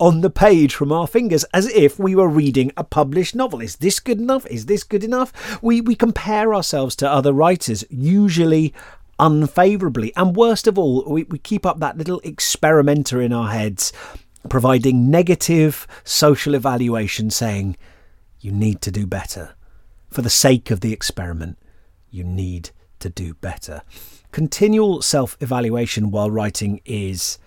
on 0.00 0.20
the 0.20 0.30
page 0.30 0.74
from 0.74 0.90
our 0.90 1.06
fingers 1.06 1.44
as 1.54 1.66
if 1.68 1.96
we 1.98 2.16
were 2.16 2.28
reading 2.28 2.72
a 2.76 2.82
published 2.82 3.36
novel. 3.36 3.60
Is 3.60 3.76
this 3.76 4.00
good 4.00 4.18
enough? 4.18 4.44
Is 4.46 4.66
this 4.66 4.82
good 4.82 5.04
enough? 5.04 5.62
We, 5.62 5.80
we 5.80 5.94
compare 5.94 6.54
ourselves 6.54 6.96
to 6.96 7.10
other 7.10 7.32
writers, 7.32 7.84
usually 7.88 8.74
unfavourably. 9.18 10.12
And 10.16 10.34
worst 10.34 10.66
of 10.66 10.76
all, 10.76 11.04
we, 11.06 11.24
we 11.24 11.38
keep 11.38 11.64
up 11.64 11.78
that 11.80 11.98
little 11.98 12.20
experimenter 12.24 13.20
in 13.20 13.32
our 13.32 13.50
heads, 13.50 13.92
providing 14.48 15.10
negative 15.10 15.86
social 16.04 16.54
evaluation, 16.54 17.30
saying, 17.30 17.76
you 18.40 18.52
need 18.52 18.80
to 18.82 18.90
do 18.90 19.06
better. 19.06 19.54
For 20.10 20.22
the 20.22 20.30
sake 20.30 20.70
of 20.70 20.80
the 20.80 20.92
experiment, 20.92 21.58
you 22.10 22.24
need 22.24 22.70
to 23.00 23.08
do 23.08 23.34
better. 23.34 23.82
Continual 24.32 25.02
self 25.02 25.36
evaluation 25.40 26.10
while 26.10 26.30
writing 26.30 26.80
is 26.84 27.38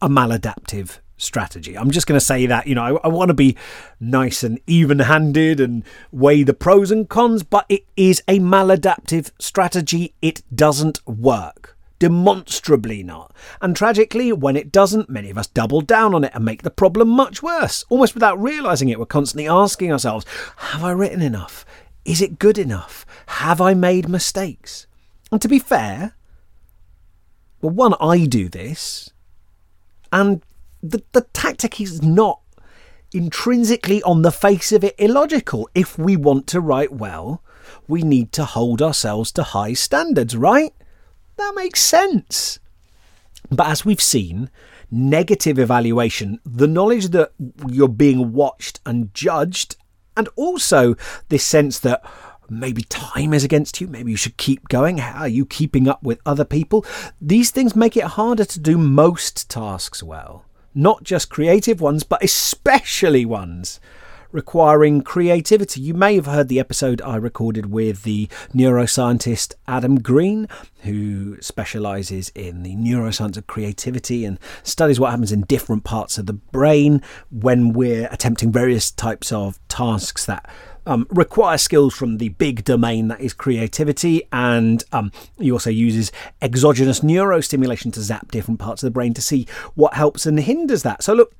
a 0.00 0.08
maladaptive 0.08 0.98
strategy. 1.16 1.76
I'm 1.76 1.90
just 1.90 2.06
going 2.06 2.18
to 2.18 2.24
say 2.24 2.46
that, 2.46 2.66
you 2.66 2.74
know, 2.74 2.98
I, 2.98 3.06
I 3.06 3.08
want 3.08 3.28
to 3.28 3.34
be 3.34 3.56
nice 4.00 4.42
and 4.42 4.58
even 4.66 5.00
handed 5.00 5.60
and 5.60 5.84
weigh 6.10 6.42
the 6.42 6.54
pros 6.54 6.90
and 6.90 7.08
cons, 7.08 7.42
but 7.42 7.66
it 7.68 7.84
is 7.96 8.22
a 8.26 8.38
maladaptive 8.38 9.30
strategy. 9.38 10.14
It 10.22 10.42
doesn't 10.54 11.06
work. 11.06 11.76
Demonstrably 12.00 13.02
not. 13.02 13.32
And 13.60 13.76
tragically, 13.76 14.32
when 14.32 14.56
it 14.56 14.72
doesn't, 14.72 15.10
many 15.10 15.30
of 15.30 15.38
us 15.38 15.46
double 15.46 15.82
down 15.82 16.14
on 16.14 16.24
it 16.24 16.32
and 16.34 16.44
make 16.44 16.62
the 16.62 16.70
problem 16.70 17.08
much 17.08 17.42
worse. 17.42 17.84
Almost 17.90 18.14
without 18.14 18.42
realizing 18.42 18.88
it, 18.88 18.98
we're 18.98 19.06
constantly 19.06 19.46
asking 19.46 19.92
ourselves 19.92 20.26
Have 20.56 20.82
I 20.82 20.90
written 20.90 21.20
enough? 21.20 21.64
Is 22.04 22.22
it 22.22 22.38
good 22.38 22.58
enough? 22.58 23.04
Have 23.26 23.60
I 23.60 23.74
made 23.74 24.08
mistakes? 24.08 24.86
And 25.30 25.42
to 25.42 25.48
be 25.48 25.58
fair, 25.58 26.14
well, 27.60 27.74
one, 27.74 27.94
I 28.00 28.24
do 28.24 28.48
this, 28.48 29.10
and 30.10 30.42
the, 30.82 31.02
the 31.12 31.26
tactic 31.34 31.80
is 31.80 32.02
not 32.02 32.40
intrinsically 33.12 34.02
on 34.04 34.22
the 34.22 34.32
face 34.32 34.72
of 34.72 34.82
it 34.82 34.94
illogical. 34.98 35.68
If 35.74 35.98
we 35.98 36.16
want 36.16 36.46
to 36.48 36.60
write 36.60 36.92
well, 36.92 37.42
we 37.86 38.02
need 38.02 38.32
to 38.32 38.46
hold 38.46 38.80
ourselves 38.80 39.30
to 39.32 39.42
high 39.42 39.74
standards, 39.74 40.34
right? 40.34 40.72
That 41.40 41.54
makes 41.54 41.80
sense. 41.80 42.58
But 43.50 43.68
as 43.68 43.82
we've 43.82 44.00
seen, 44.00 44.50
negative 44.90 45.58
evaluation, 45.58 46.38
the 46.44 46.66
knowledge 46.66 47.08
that 47.08 47.32
you're 47.66 47.88
being 47.88 48.34
watched 48.34 48.78
and 48.84 49.12
judged, 49.14 49.76
and 50.18 50.28
also 50.36 50.96
this 51.30 51.42
sense 51.42 51.78
that 51.78 52.04
maybe 52.50 52.82
time 52.82 53.32
is 53.32 53.42
against 53.42 53.80
you, 53.80 53.86
maybe 53.86 54.10
you 54.10 54.18
should 54.18 54.36
keep 54.36 54.68
going. 54.68 54.98
How 54.98 55.22
are 55.22 55.28
you 55.28 55.46
keeping 55.46 55.88
up 55.88 56.02
with 56.02 56.20
other 56.26 56.44
people? 56.44 56.84
These 57.22 57.50
things 57.50 57.74
make 57.74 57.96
it 57.96 58.04
harder 58.04 58.44
to 58.44 58.60
do 58.60 58.76
most 58.76 59.48
tasks 59.48 60.02
well 60.02 60.44
not 60.74 61.02
just 61.02 61.30
creative 61.30 61.80
ones, 61.80 62.04
but 62.04 62.22
especially 62.22 63.24
ones 63.24 63.80
requiring 64.32 65.02
creativity. 65.02 65.80
You 65.80 65.94
may 65.94 66.14
have 66.14 66.26
heard 66.26 66.48
the 66.48 66.60
episode 66.60 67.02
I 67.02 67.16
recorded 67.16 67.66
with 67.66 68.02
the 68.02 68.28
neuroscientist 68.54 69.54
Adam 69.66 70.00
Green, 70.00 70.48
who 70.82 71.40
specializes 71.40 72.30
in 72.34 72.62
the 72.62 72.76
neuroscience 72.76 73.36
of 73.36 73.46
creativity 73.46 74.24
and 74.24 74.38
studies 74.62 75.00
what 75.00 75.10
happens 75.10 75.32
in 75.32 75.42
different 75.42 75.84
parts 75.84 76.18
of 76.18 76.26
the 76.26 76.32
brain 76.32 77.02
when 77.30 77.72
we're 77.72 78.08
attempting 78.10 78.52
various 78.52 78.90
types 78.90 79.32
of 79.32 79.58
tasks 79.68 80.24
that 80.26 80.48
um, 80.86 81.06
require 81.10 81.58
skills 81.58 81.94
from 81.94 82.18
the 82.18 82.30
big 82.30 82.64
domain 82.64 83.08
that 83.08 83.20
is 83.20 83.32
creativity, 83.32 84.22
and 84.32 84.84
um, 84.92 85.12
he 85.38 85.52
also 85.52 85.70
uses 85.70 86.10
exogenous 86.40 87.00
neurostimulation 87.00 87.92
to 87.92 88.00
zap 88.00 88.30
different 88.30 88.60
parts 88.60 88.82
of 88.82 88.86
the 88.86 88.90
brain 88.90 89.14
to 89.14 89.22
see 89.22 89.46
what 89.74 89.94
helps 89.94 90.26
and 90.26 90.40
hinders 90.40 90.82
that. 90.82 91.02
So, 91.02 91.12
look, 91.12 91.34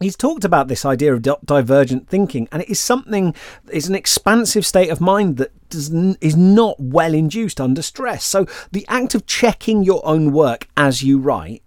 he's 0.00 0.16
talked 0.16 0.44
about 0.44 0.68
this 0.68 0.84
idea 0.84 1.14
of 1.14 1.22
divergent 1.44 2.08
thinking, 2.08 2.48
and 2.50 2.62
it 2.62 2.70
is 2.70 2.80
something, 2.80 3.34
it's 3.70 3.88
an 3.88 3.94
expansive 3.94 4.66
state 4.66 4.90
of 4.90 5.00
mind 5.00 5.36
that 5.36 5.52
does, 5.68 5.90
is 6.20 6.36
not 6.36 6.76
well 6.80 7.14
induced 7.14 7.60
under 7.60 7.82
stress. 7.82 8.24
So, 8.24 8.46
the 8.72 8.86
act 8.88 9.14
of 9.14 9.26
checking 9.26 9.82
your 9.84 10.04
own 10.06 10.32
work 10.32 10.68
as 10.76 11.02
you 11.02 11.18
write 11.18 11.62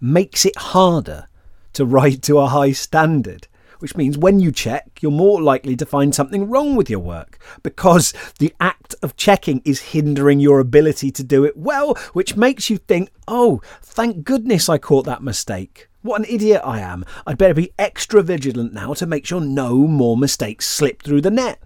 makes 0.00 0.46
it 0.46 0.56
harder 0.56 1.28
to 1.74 1.84
write 1.86 2.22
to 2.22 2.38
a 2.38 2.46
high 2.46 2.72
standard 2.72 3.48
which 3.80 3.96
means 3.96 4.16
when 4.16 4.40
you 4.40 4.52
check, 4.52 4.98
you're 5.00 5.10
more 5.10 5.42
likely 5.42 5.76
to 5.76 5.86
find 5.86 6.14
something 6.14 6.48
wrong 6.48 6.76
with 6.76 6.88
your 6.88 7.00
work 7.00 7.38
because 7.62 8.12
the 8.38 8.54
act 8.60 8.94
of 9.02 9.16
checking 9.16 9.60
is 9.64 9.80
hindering 9.80 10.40
your 10.40 10.60
ability 10.60 11.10
to 11.10 11.24
do 11.24 11.44
it 11.44 11.56
well, 11.56 11.94
which 12.12 12.36
makes 12.36 12.70
you 12.70 12.78
think, 12.78 13.10
oh, 13.26 13.60
thank 13.82 14.24
goodness 14.24 14.68
I 14.68 14.78
caught 14.78 15.06
that 15.06 15.22
mistake. 15.22 15.88
What 16.02 16.20
an 16.20 16.26
idiot 16.30 16.62
I 16.64 16.80
am. 16.80 17.04
I'd 17.26 17.38
better 17.38 17.54
be 17.54 17.72
extra 17.78 18.22
vigilant 18.22 18.72
now 18.72 18.94
to 18.94 19.06
make 19.06 19.26
sure 19.26 19.40
no 19.40 19.76
more 19.76 20.16
mistakes 20.16 20.66
slip 20.66 21.02
through 21.02 21.20
the 21.20 21.30
net. 21.30 21.60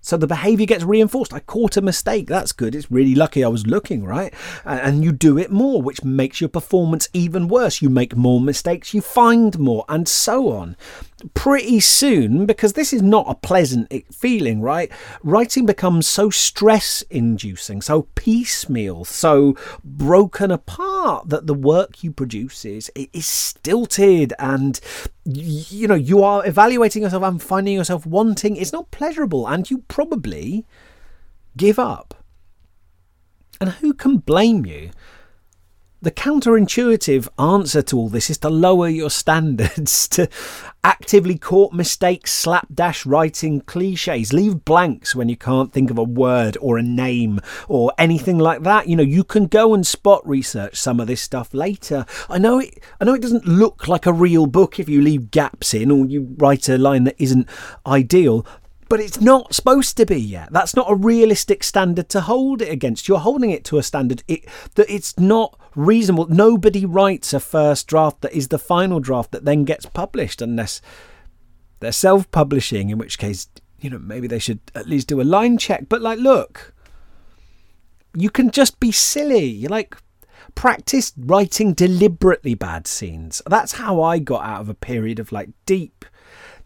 So 0.00 0.16
the 0.16 0.26
behavior 0.26 0.66
gets 0.66 0.84
reinforced. 0.84 1.32
I 1.32 1.40
caught 1.40 1.76
a 1.76 1.82
mistake. 1.82 2.28
That's 2.28 2.52
good. 2.52 2.74
It's 2.74 2.90
really 2.90 3.14
lucky 3.14 3.44
I 3.44 3.48
was 3.48 3.66
looking, 3.66 4.04
right? 4.04 4.32
And 4.64 5.04
you 5.04 5.12
do 5.12 5.38
it 5.38 5.50
more, 5.50 5.82
which 5.82 6.04
makes 6.04 6.40
your 6.40 6.48
performance 6.48 7.08
even 7.12 7.48
worse. 7.48 7.82
You 7.82 7.90
make 7.90 8.16
more 8.16 8.40
mistakes, 8.40 8.94
you 8.94 9.00
find 9.00 9.58
more, 9.58 9.84
and 9.88 10.08
so 10.08 10.50
on 10.50 10.76
pretty 11.34 11.80
soon, 11.80 12.46
because 12.46 12.74
this 12.74 12.92
is 12.92 13.02
not 13.02 13.26
a 13.28 13.34
pleasant 13.34 13.92
feeling, 14.12 14.60
right? 14.60 14.90
Writing 15.22 15.66
becomes 15.66 16.06
so 16.06 16.30
stress 16.30 17.02
inducing, 17.10 17.82
so 17.82 18.02
piecemeal, 18.14 19.04
so 19.04 19.56
broken 19.84 20.50
apart 20.50 21.28
that 21.28 21.46
the 21.46 21.54
work 21.54 22.02
you 22.02 22.12
produce 22.12 22.64
is, 22.64 22.90
is 22.94 23.26
stilted 23.26 24.32
and 24.38 24.80
you 25.24 25.86
know 25.86 25.94
you 25.94 26.22
are 26.22 26.46
evaluating 26.46 27.02
yourself 27.02 27.22
and 27.22 27.42
finding 27.42 27.74
yourself 27.74 28.06
wanting 28.06 28.56
it's 28.56 28.72
not 28.72 28.90
pleasurable 28.90 29.46
and 29.46 29.70
you 29.70 29.84
probably 29.86 30.64
give 31.54 31.78
up 31.78 32.14
and 33.60 33.70
who 33.70 33.92
can 33.92 34.16
blame 34.16 34.64
you 34.64 34.90
the 36.00 36.12
counterintuitive 36.12 37.26
answer 37.38 37.82
to 37.82 37.96
all 37.96 38.08
this 38.08 38.30
is 38.30 38.38
to 38.38 38.48
lower 38.48 38.88
your 38.88 39.10
standards, 39.10 40.06
to 40.10 40.28
actively 40.84 41.36
court 41.36 41.72
mistakes, 41.72 42.32
slapdash 42.32 43.04
writing 43.04 43.60
cliches, 43.60 44.32
leave 44.32 44.64
blanks 44.64 45.16
when 45.16 45.28
you 45.28 45.36
can't 45.36 45.72
think 45.72 45.90
of 45.90 45.98
a 45.98 46.04
word 46.04 46.56
or 46.60 46.78
a 46.78 46.82
name 46.82 47.40
or 47.66 47.92
anything 47.98 48.38
like 48.38 48.62
that. 48.62 48.88
You 48.88 48.94
know, 48.94 49.02
you 49.02 49.24
can 49.24 49.46
go 49.46 49.74
and 49.74 49.84
spot 49.86 50.26
research 50.26 50.76
some 50.76 51.00
of 51.00 51.08
this 51.08 51.20
stuff 51.20 51.52
later. 51.52 52.06
I 52.28 52.38
know 52.38 52.60
it 52.60 52.80
I 53.00 53.04
know 53.04 53.14
it 53.14 53.22
doesn't 53.22 53.46
look 53.46 53.88
like 53.88 54.06
a 54.06 54.12
real 54.12 54.46
book 54.46 54.78
if 54.78 54.88
you 54.88 55.02
leave 55.02 55.32
gaps 55.32 55.74
in 55.74 55.90
or 55.90 56.06
you 56.06 56.34
write 56.38 56.68
a 56.68 56.78
line 56.78 57.04
that 57.04 57.16
isn't 57.18 57.48
ideal, 57.86 58.46
but 58.88 59.00
it's 59.00 59.20
not 59.20 59.54
supposed 59.54 59.96
to 59.96 60.06
be 60.06 60.20
yet. 60.20 60.52
That's 60.52 60.74
not 60.74 60.90
a 60.90 60.94
realistic 60.94 61.62
standard 61.62 62.08
to 62.10 62.22
hold 62.22 62.62
it 62.62 62.70
against. 62.70 63.08
You're 63.08 63.18
holding 63.18 63.50
it 63.50 63.64
to 63.66 63.78
a 63.78 63.82
standard 63.82 64.22
it, 64.28 64.44
that 64.74 64.90
it's 64.92 65.18
not 65.18 65.58
reasonable. 65.74 66.26
Nobody 66.26 66.86
writes 66.86 67.32
a 67.32 67.40
first 67.40 67.86
draft 67.86 68.22
that 68.22 68.32
is 68.32 68.48
the 68.48 68.58
final 68.58 69.00
draft 69.00 69.32
that 69.32 69.44
then 69.44 69.64
gets 69.64 69.86
published 69.86 70.40
unless 70.40 70.80
they're 71.80 71.92
self 71.92 72.30
publishing, 72.30 72.90
in 72.90 72.98
which 72.98 73.18
case, 73.18 73.48
you 73.80 73.90
know, 73.90 73.98
maybe 73.98 74.26
they 74.26 74.38
should 74.38 74.60
at 74.74 74.88
least 74.88 75.08
do 75.08 75.20
a 75.20 75.22
line 75.22 75.58
check. 75.58 75.86
But 75.88 76.02
like, 76.02 76.18
look, 76.18 76.74
you 78.14 78.30
can 78.30 78.50
just 78.50 78.80
be 78.80 78.90
silly. 78.90 79.66
Like, 79.68 79.96
practice 80.54 81.12
writing 81.16 81.74
deliberately 81.74 82.54
bad 82.54 82.86
scenes. 82.86 83.42
That's 83.46 83.72
how 83.72 84.02
I 84.02 84.18
got 84.18 84.44
out 84.44 84.62
of 84.62 84.68
a 84.68 84.74
period 84.74 85.18
of 85.18 85.30
like 85.30 85.50
deep 85.66 86.04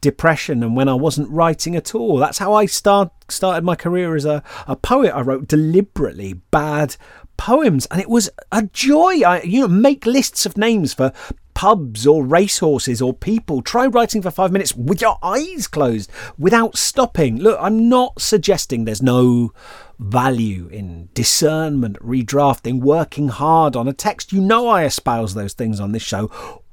depression 0.02 0.62
and 0.62 0.76
when 0.76 0.88
I 0.88 0.94
wasn't 0.94 1.30
writing 1.30 1.74
at 1.74 1.94
all. 1.94 2.18
That's 2.18 2.36
how 2.36 2.52
I 2.52 2.66
start, 2.66 3.10
started 3.28 3.64
my 3.64 3.74
career 3.74 4.14
as 4.14 4.26
a, 4.26 4.42
a 4.66 4.76
poet. 4.76 5.14
I 5.14 5.22
wrote 5.22 5.48
deliberately 5.48 6.34
bad 6.34 6.96
poems 7.38 7.86
and 7.90 8.00
it 8.00 8.10
was 8.10 8.28
a 8.50 8.62
joy. 8.62 9.22
I 9.22 9.40
you 9.42 9.62
know 9.62 9.68
make 9.68 10.04
lists 10.04 10.44
of 10.44 10.58
names 10.58 10.92
for 10.92 11.12
pubs 11.54 12.06
or 12.06 12.24
racehorses 12.24 13.00
or 13.00 13.14
people. 13.14 13.62
Try 13.62 13.86
writing 13.86 14.22
for 14.22 14.30
five 14.30 14.52
minutes 14.52 14.74
with 14.74 15.00
your 15.00 15.18
eyes 15.22 15.66
closed 15.66 16.10
without 16.38 16.76
stopping. 16.76 17.38
Look, 17.38 17.58
I'm 17.60 17.88
not 17.88 18.20
suggesting 18.20 18.84
there's 18.84 19.02
no 19.02 19.52
value 19.98 20.68
in 20.68 21.08
discernment, 21.14 21.96
redrafting, 22.00 22.80
working 22.80 23.28
hard 23.28 23.76
on 23.76 23.86
a 23.86 23.92
text. 23.92 24.32
You 24.32 24.40
know, 24.40 24.68
I 24.68 24.84
espouse 24.84 25.34
those 25.34 25.52
things 25.52 25.78
on 25.78 25.92
this 25.92 26.02
show 26.02 26.30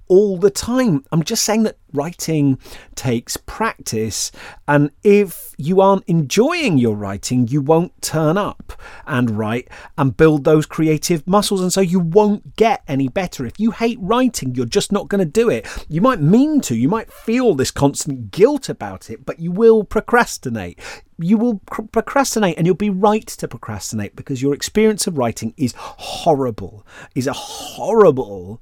all 0.09 0.37
the 0.37 0.49
time. 0.49 1.05
I'm 1.11 1.23
just 1.23 1.43
saying 1.43 1.63
that 1.63 1.77
writing 1.93 2.59
takes 2.95 3.37
practice, 3.37 4.31
and 4.67 4.91
if 5.03 5.53
you 5.57 5.79
aren't 5.79 6.03
enjoying 6.05 6.77
your 6.77 6.95
writing, 6.95 7.47
you 7.47 7.61
won't 7.61 8.01
turn 8.01 8.37
up 8.37 8.73
and 9.07 9.37
write 9.37 9.69
and 9.97 10.17
build 10.17 10.43
those 10.43 10.65
creative 10.65 11.25
muscles, 11.25 11.61
and 11.61 11.71
so 11.71 11.79
you 11.79 11.99
won't 11.99 12.55
get 12.57 12.83
any 12.87 13.07
better. 13.07 13.45
If 13.45 13.59
you 13.59 13.71
hate 13.71 13.97
writing, 14.01 14.55
you're 14.55 14.65
just 14.65 14.91
not 14.91 15.07
going 15.07 15.19
to 15.19 15.31
do 15.31 15.49
it. 15.49 15.65
You 15.87 16.01
might 16.01 16.19
mean 16.19 16.59
to, 16.61 16.75
you 16.75 16.89
might 16.89 17.13
feel 17.13 17.53
this 17.53 17.71
constant 17.71 18.31
guilt 18.31 18.67
about 18.67 19.09
it, 19.09 19.25
but 19.25 19.39
you 19.39 19.51
will 19.51 19.83
procrastinate. 19.83 20.79
You 21.17 21.37
will 21.37 21.59
procrastinate, 21.67 22.57
and 22.57 22.65
you'll 22.65 22.75
be 22.75 22.89
right 22.89 23.27
to 23.27 23.47
procrastinate 23.47 24.15
because 24.15 24.41
your 24.41 24.53
experience 24.53 25.05
of 25.05 25.17
writing 25.17 25.53
is 25.55 25.73
horrible, 25.77 26.85
is 27.13 27.27
a 27.27 27.33
horrible 27.33 28.61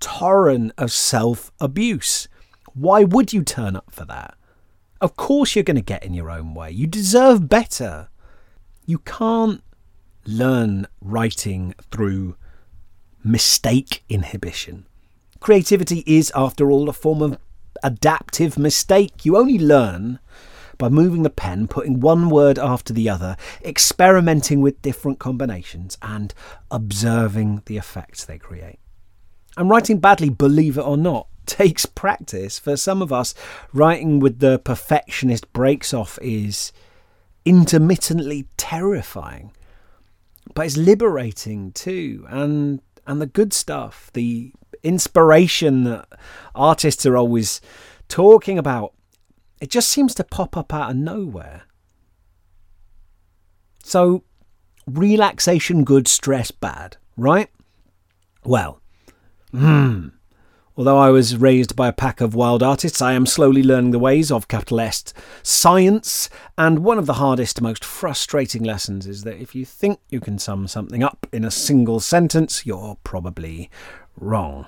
torrent 0.00 0.72
of 0.78 0.92
self 0.92 1.52
abuse. 1.60 2.28
Why 2.74 3.04
would 3.04 3.32
you 3.32 3.42
turn 3.42 3.76
up 3.76 3.90
for 3.90 4.04
that? 4.04 4.34
Of 5.00 5.16
course, 5.16 5.54
you're 5.54 5.62
going 5.64 5.76
to 5.76 5.82
get 5.82 6.04
in 6.04 6.14
your 6.14 6.30
own 6.30 6.54
way. 6.54 6.70
You 6.70 6.86
deserve 6.86 7.48
better. 7.48 8.08
You 8.86 8.98
can't 8.98 9.62
learn 10.24 10.86
writing 11.00 11.74
through 11.90 12.36
mistake 13.22 14.04
inhibition. 14.08 14.86
Creativity 15.40 16.02
is, 16.06 16.32
after 16.34 16.70
all, 16.70 16.88
a 16.88 16.92
form 16.92 17.22
of 17.22 17.38
adaptive 17.82 18.58
mistake. 18.58 19.24
You 19.24 19.36
only 19.36 19.58
learn 19.58 20.18
by 20.78 20.88
moving 20.88 21.22
the 21.22 21.30
pen, 21.30 21.68
putting 21.68 22.00
one 22.00 22.30
word 22.30 22.58
after 22.58 22.92
the 22.92 23.08
other, 23.08 23.36
experimenting 23.64 24.60
with 24.60 24.80
different 24.82 25.18
combinations, 25.18 25.98
and 26.02 26.32
observing 26.70 27.62
the 27.66 27.76
effects 27.76 28.24
they 28.24 28.38
create. 28.38 28.78
And 29.56 29.68
writing 29.68 29.98
badly, 29.98 30.30
believe 30.30 30.78
it 30.78 30.82
or 30.82 30.96
not, 30.96 31.26
takes 31.46 31.86
practice. 31.86 32.58
For 32.58 32.76
some 32.76 33.02
of 33.02 33.12
us, 33.12 33.34
writing 33.72 34.20
with 34.20 34.40
the 34.40 34.58
perfectionist 34.58 35.52
brakes 35.52 35.92
off 35.92 36.18
is 36.22 36.72
intermittently 37.44 38.46
terrifying. 38.56 39.52
But 40.54 40.66
it's 40.66 40.76
liberating 40.76 41.72
too. 41.72 42.26
And 42.28 42.80
and 43.06 43.22
the 43.22 43.26
good 43.26 43.54
stuff, 43.54 44.10
the 44.12 44.52
inspiration 44.82 45.84
that 45.84 46.06
artists 46.54 47.06
are 47.06 47.16
always 47.16 47.60
talking 48.08 48.58
about, 48.58 48.92
it 49.60 49.70
just 49.70 49.88
seems 49.88 50.14
to 50.16 50.24
pop 50.24 50.56
up 50.56 50.74
out 50.74 50.90
of 50.90 50.96
nowhere. 50.96 51.62
So, 53.82 54.24
relaxation 54.86 55.84
good, 55.84 56.06
stress 56.06 56.50
bad, 56.50 56.98
right? 57.16 57.48
Well, 58.44 58.82
Hmm. 59.50 60.08
Although 60.76 60.98
I 60.98 61.10
was 61.10 61.36
raised 61.36 61.74
by 61.74 61.88
a 61.88 61.92
pack 61.92 62.20
of 62.20 62.36
wild 62.36 62.62
artists, 62.62 63.02
I 63.02 63.12
am 63.12 63.26
slowly 63.26 63.64
learning 63.64 63.90
the 63.90 63.98
ways 63.98 64.30
of 64.30 64.46
capital 64.46 64.78
S 64.78 65.12
science. 65.42 66.30
And 66.56 66.84
one 66.84 66.98
of 66.98 67.06
the 67.06 67.14
hardest, 67.14 67.60
most 67.60 67.84
frustrating 67.84 68.62
lessons 68.62 69.04
is 69.04 69.24
that 69.24 69.40
if 69.40 69.56
you 69.56 69.64
think 69.64 69.98
you 70.08 70.20
can 70.20 70.38
sum 70.38 70.68
something 70.68 71.02
up 71.02 71.26
in 71.32 71.44
a 71.44 71.50
single 71.50 71.98
sentence, 71.98 72.64
you're 72.64 72.96
probably 73.02 73.70
wrong. 74.16 74.66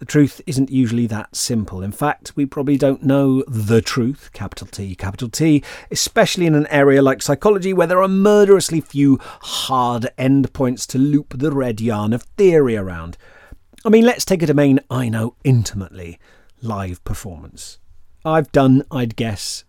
The 0.00 0.06
truth 0.06 0.42
isn't 0.46 0.70
usually 0.70 1.06
that 1.06 1.34
simple. 1.34 1.80
In 1.80 1.92
fact, 1.92 2.36
we 2.36 2.44
probably 2.44 2.76
don't 2.76 3.04
know 3.04 3.42
the 3.48 3.80
truth, 3.80 4.30
capital 4.34 4.66
T, 4.66 4.94
capital 4.94 5.30
T, 5.30 5.62
especially 5.90 6.44
in 6.44 6.54
an 6.54 6.66
area 6.66 7.00
like 7.00 7.22
psychology 7.22 7.72
where 7.72 7.86
there 7.86 8.02
are 8.02 8.08
murderously 8.08 8.82
few 8.82 9.18
hard 9.40 10.08
endpoints 10.18 10.86
to 10.88 10.98
loop 10.98 11.38
the 11.38 11.52
red 11.52 11.80
yarn 11.80 12.12
of 12.12 12.24
theory 12.36 12.76
around. 12.76 13.16
I 13.84 13.88
mean, 13.88 14.04
let's 14.04 14.24
take 14.24 14.42
a 14.42 14.46
domain 14.46 14.78
I 14.88 15.08
know 15.08 15.34
intimately 15.42 16.20
live 16.60 17.02
performance. 17.02 17.78
I've 18.24 18.52
done, 18.52 18.84
I'd 18.92 19.16
guess, 19.16 19.64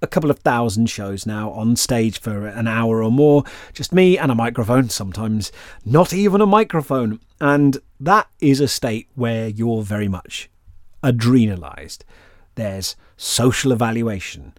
a 0.00 0.06
couple 0.06 0.30
of 0.30 0.38
thousand 0.38 0.88
shows 0.88 1.26
now 1.26 1.50
on 1.50 1.76
stage 1.76 2.18
for 2.18 2.46
an 2.46 2.66
hour 2.66 3.02
or 3.02 3.12
more, 3.12 3.44
just 3.74 3.92
me 3.92 4.16
and 4.16 4.32
a 4.32 4.34
microphone, 4.34 4.88
sometimes 4.88 5.52
not 5.84 6.14
even 6.14 6.40
a 6.40 6.46
microphone. 6.46 7.20
And 7.42 7.76
that 8.00 8.28
is 8.40 8.60
a 8.60 8.68
state 8.68 9.08
where 9.14 9.48
you're 9.48 9.82
very 9.82 10.08
much 10.08 10.48
adrenalized. 11.04 12.04
There's 12.54 12.96
social 13.18 13.70
evaluation. 13.70 14.54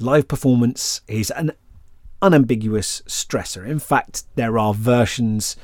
Live 0.00 0.26
performance 0.26 1.02
is 1.06 1.30
an 1.30 1.52
unambiguous 2.20 3.02
stressor. 3.06 3.64
In 3.64 3.78
fact, 3.78 4.24
there 4.34 4.58
are 4.58 4.74
versions 4.74 5.54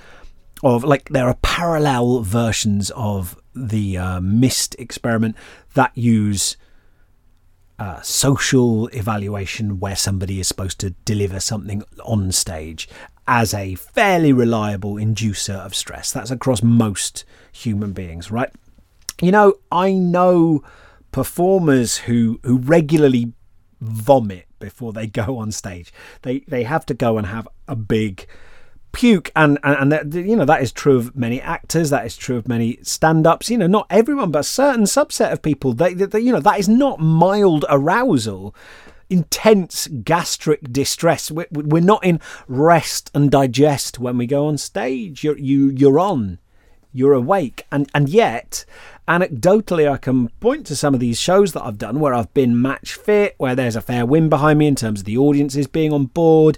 of 0.63 0.85
like 0.85 1.09
there 1.11 1.27
are 1.27 1.37
parallel 1.43 2.21
versions 2.21 2.91
of 2.91 3.41
the 3.55 3.99
uh, 3.99 4.21
MIST 4.21 4.77
experiment 4.79 5.37
that 5.75 5.97
use 5.97 6.57
uh, 7.79 8.01
social 8.03 8.87
evaluation 8.89 9.81
where 9.81 9.97
somebody 9.97 10.41
is 10.41 10.49
supposed 10.49 10.79
to 10.81 10.91
deliver 11.05 11.41
something 11.41 11.83
on 12.05 12.31
stage 12.33 12.89
as 13.27 13.55
a 13.55 13.75
fairly 13.75 14.33
reliable 14.33 14.95
inducer 14.95 15.55
of 15.55 15.75
stress. 15.75 16.13
That's 16.13 16.31
across 16.31 16.63
most 16.63 17.25
human 17.53 17.93
beings, 17.93 18.31
right? 18.31 18.51
You 19.21 19.33
know, 19.33 19.55
I 19.73 19.93
know 19.93 20.63
performers 21.11 21.99
who 21.99 22.41
who 22.43 22.59
regularly 22.59 23.33
vomit 23.81 24.47
before 24.59 24.93
they 24.93 25.07
go 25.23 25.39
on 25.39 25.53
stage. 25.53 25.93
They 26.23 26.41
they 26.41 26.65
have 26.65 26.87
to 26.87 26.95
go 26.95 27.19
and 27.19 27.27
have 27.27 27.49
a 27.67 27.77
big 27.77 28.27
puke 28.95 29.31
and 29.37 29.59
and, 29.63 29.93
and 29.93 29.93
that, 29.93 30.27
you 30.27 30.37
know 30.37 30.45
that 30.45 30.63
is 30.63 30.73
true 30.73 30.97
of 30.97 31.15
many 31.15 31.41
actors 31.41 31.91
that 31.91 32.07
is 32.07 32.17
true 32.17 32.37
of 32.37 32.49
many 32.49 32.79
stand-ups 32.83 33.51
you 33.51 33.59
know 33.59 33.67
not 33.67 33.87
everyone 33.91 34.31
but 34.31 34.39
a 34.39 34.45
certain 34.45 34.85
subset 34.85 35.33
of 35.33 35.43
people 35.43 35.75
they, 35.75 35.93
they 35.93 36.21
you 36.21 36.33
know 36.33 36.41
that 36.41 36.59
is 36.59 36.69
not 36.69 37.01
mild 37.01 37.65
arousal 37.69 38.55
intense 39.11 39.87
gastric 40.03 40.73
distress. 40.73 41.31
We're, 41.31 41.47
we're 41.51 41.83
not 41.83 42.05
in 42.05 42.21
rest 42.49 43.11
and 43.15 43.31
digest 43.31 43.99
when 43.99 44.19
we 44.19 44.27
go 44.27 44.47
on 44.47 44.59
stage. 44.59 45.25
You're 45.25 45.39
you 45.39 45.71
you're 45.71 46.01
on. 46.01 46.39
You're 46.93 47.13
awake. 47.13 47.67
And 47.71 47.91
and 47.95 48.09
yet 48.09 48.65
anecdotally 49.07 49.91
i 49.91 49.97
can 49.97 50.29
point 50.41 50.65
to 50.67 50.75
some 50.75 50.95
of 50.95 51.01
these 51.01 51.21
shows 51.21 51.53
that 51.53 51.63
i've 51.63 51.77
done 51.77 52.01
where 52.01 52.15
i've 52.15 52.33
been 52.33 52.61
match 52.61 52.95
fit 52.95 53.35
where 53.39 53.55
there's 53.55 53.77
a 53.77 53.81
fair 53.81 54.07
wind 54.07 54.31
behind 54.31 54.59
me 54.59 54.67
in 54.67 54.75
terms 54.75 55.01
of 55.01 55.05
the 55.05 55.19
audiences 55.19 55.67
being 55.67 55.93
on 55.93 56.07
board 56.07 56.57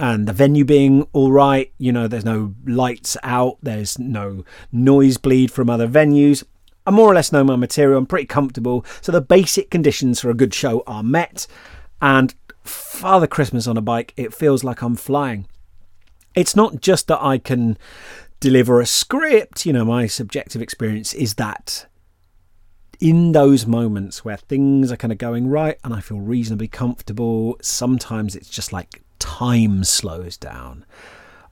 and 0.00 0.26
the 0.26 0.32
venue 0.32 0.64
being 0.64 1.06
all 1.12 1.32
right. 1.32 1.72
You 1.78 1.92
know, 1.92 2.06
there's 2.06 2.24
no 2.24 2.54
lights 2.66 3.16
out, 3.22 3.58
there's 3.62 3.98
no 3.98 4.44
noise 4.70 5.16
bleed 5.16 5.50
from 5.50 5.68
other 5.68 5.88
venues. 5.88 6.44
I 6.86 6.90
more 6.90 7.10
or 7.10 7.14
less 7.14 7.32
know 7.32 7.44
my 7.44 7.56
material, 7.56 7.98
I'm 7.98 8.06
pretty 8.06 8.26
comfortable. 8.26 8.84
So 9.00 9.12
the 9.12 9.20
basic 9.20 9.70
conditions 9.70 10.20
for 10.20 10.30
a 10.30 10.34
good 10.34 10.54
show 10.54 10.82
are 10.86 11.02
met. 11.02 11.46
And 12.00 12.34
Father 12.62 13.26
Christmas 13.26 13.66
on 13.66 13.76
a 13.76 13.82
bike, 13.82 14.14
it 14.16 14.32
feels 14.32 14.64
like 14.64 14.82
I'm 14.82 14.96
flying. 14.96 15.46
It's 16.34 16.56
not 16.56 16.80
just 16.80 17.08
that 17.08 17.22
I 17.22 17.38
can 17.38 17.76
deliver 18.40 18.80
a 18.80 18.86
script, 18.86 19.66
you 19.66 19.72
know, 19.72 19.84
my 19.84 20.06
subjective 20.06 20.62
experience 20.62 21.12
is 21.12 21.34
that 21.34 21.86
in 23.00 23.32
those 23.32 23.66
moments 23.66 24.24
where 24.24 24.36
things 24.36 24.90
are 24.90 24.96
kind 24.96 25.12
of 25.12 25.18
going 25.18 25.48
right 25.48 25.78
and 25.84 25.94
I 25.94 26.00
feel 26.00 26.20
reasonably 26.20 26.68
comfortable, 26.68 27.56
sometimes 27.62 28.34
it's 28.34 28.48
just 28.48 28.72
like 28.72 29.02
time 29.18 29.84
slows 29.84 30.36
down. 30.36 30.84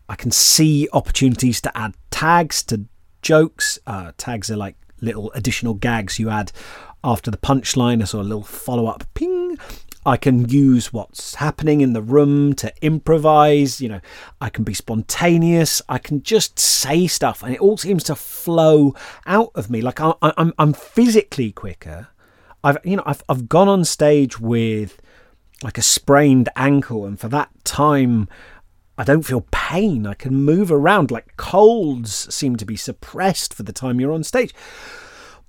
I 0.09 0.17
can 0.17 0.31
see 0.31 0.89
opportunities 0.93 1.61
to 1.63 1.77
add 1.77 1.95
tags 2.11 2.63
to 2.65 2.85
jokes. 3.23 3.79
Uh, 3.87 4.13
tags 4.19 4.51
are 4.51 4.57
like 4.57 4.77
little 5.01 5.31
additional 5.33 5.75
gags 5.75 6.19
you 6.19 6.31
add 6.31 6.53
after 7.05 7.31
the 7.31 7.37
punchline, 7.37 8.03
a 8.03 8.07
sort 8.07 8.23
of 8.23 8.29
little 8.29 8.43
follow 8.43 8.87
up 8.87 9.05
ping. 9.15 9.36
I 10.07 10.17
can 10.17 10.49
use 10.49 10.93
what's 10.93 11.35
happening 11.35 11.81
in 11.81 11.93
the 11.93 12.01
room 12.01 12.55
to 12.55 12.73
improvise. 12.81 13.81
You 13.81 13.89
know, 13.89 14.01
I 14.41 14.51
can 14.51 14.63
be 14.63 14.73
spontaneous. 14.73 15.83
I 15.89 15.99
can 15.99 16.23
just 16.23 16.61
say 16.61 17.09
stuff, 17.09 17.43
and 17.43 17.53
it 17.53 17.61
all 17.61 17.77
seems 17.77 18.05
to 18.05 18.15
flow 18.15 18.95
out 19.27 19.51
of 19.57 19.69
me. 19.69 19.81
Like 19.81 20.01
I, 20.01 20.15
I'm, 20.23 20.55
I'm 20.59 20.73
physically 20.73 21.51
quicker. 21.51 22.07
I've, 22.63 22.79
you 22.85 22.97
know, 22.97 23.03
I've, 23.05 23.25
I've 23.29 23.49
gone 23.49 23.69
on 23.69 23.85
stage 23.85 24.39
with 24.39 25.03
like 25.65 25.77
a 25.77 25.83
sprained 25.83 26.51
ankle, 26.55 27.05
and 27.05 27.19
for 27.19 27.29
that 27.29 27.51
time, 27.65 28.29
I 28.97 29.03
don't 29.03 29.25
feel 29.25 29.45
pain. 29.51 30.07
I 30.07 30.15
can 30.15 30.35
move 30.35 30.71
around 30.71 31.11
like 31.11 31.37
colds 31.37 32.33
seem 32.33 32.55
to 32.57 32.65
be 32.65 32.77
suppressed 32.77 33.53
for 33.53 33.65
the 33.65 33.73
time 33.73 34.01
you're 34.01 34.13
on 34.13 34.23
stage. 34.23 34.55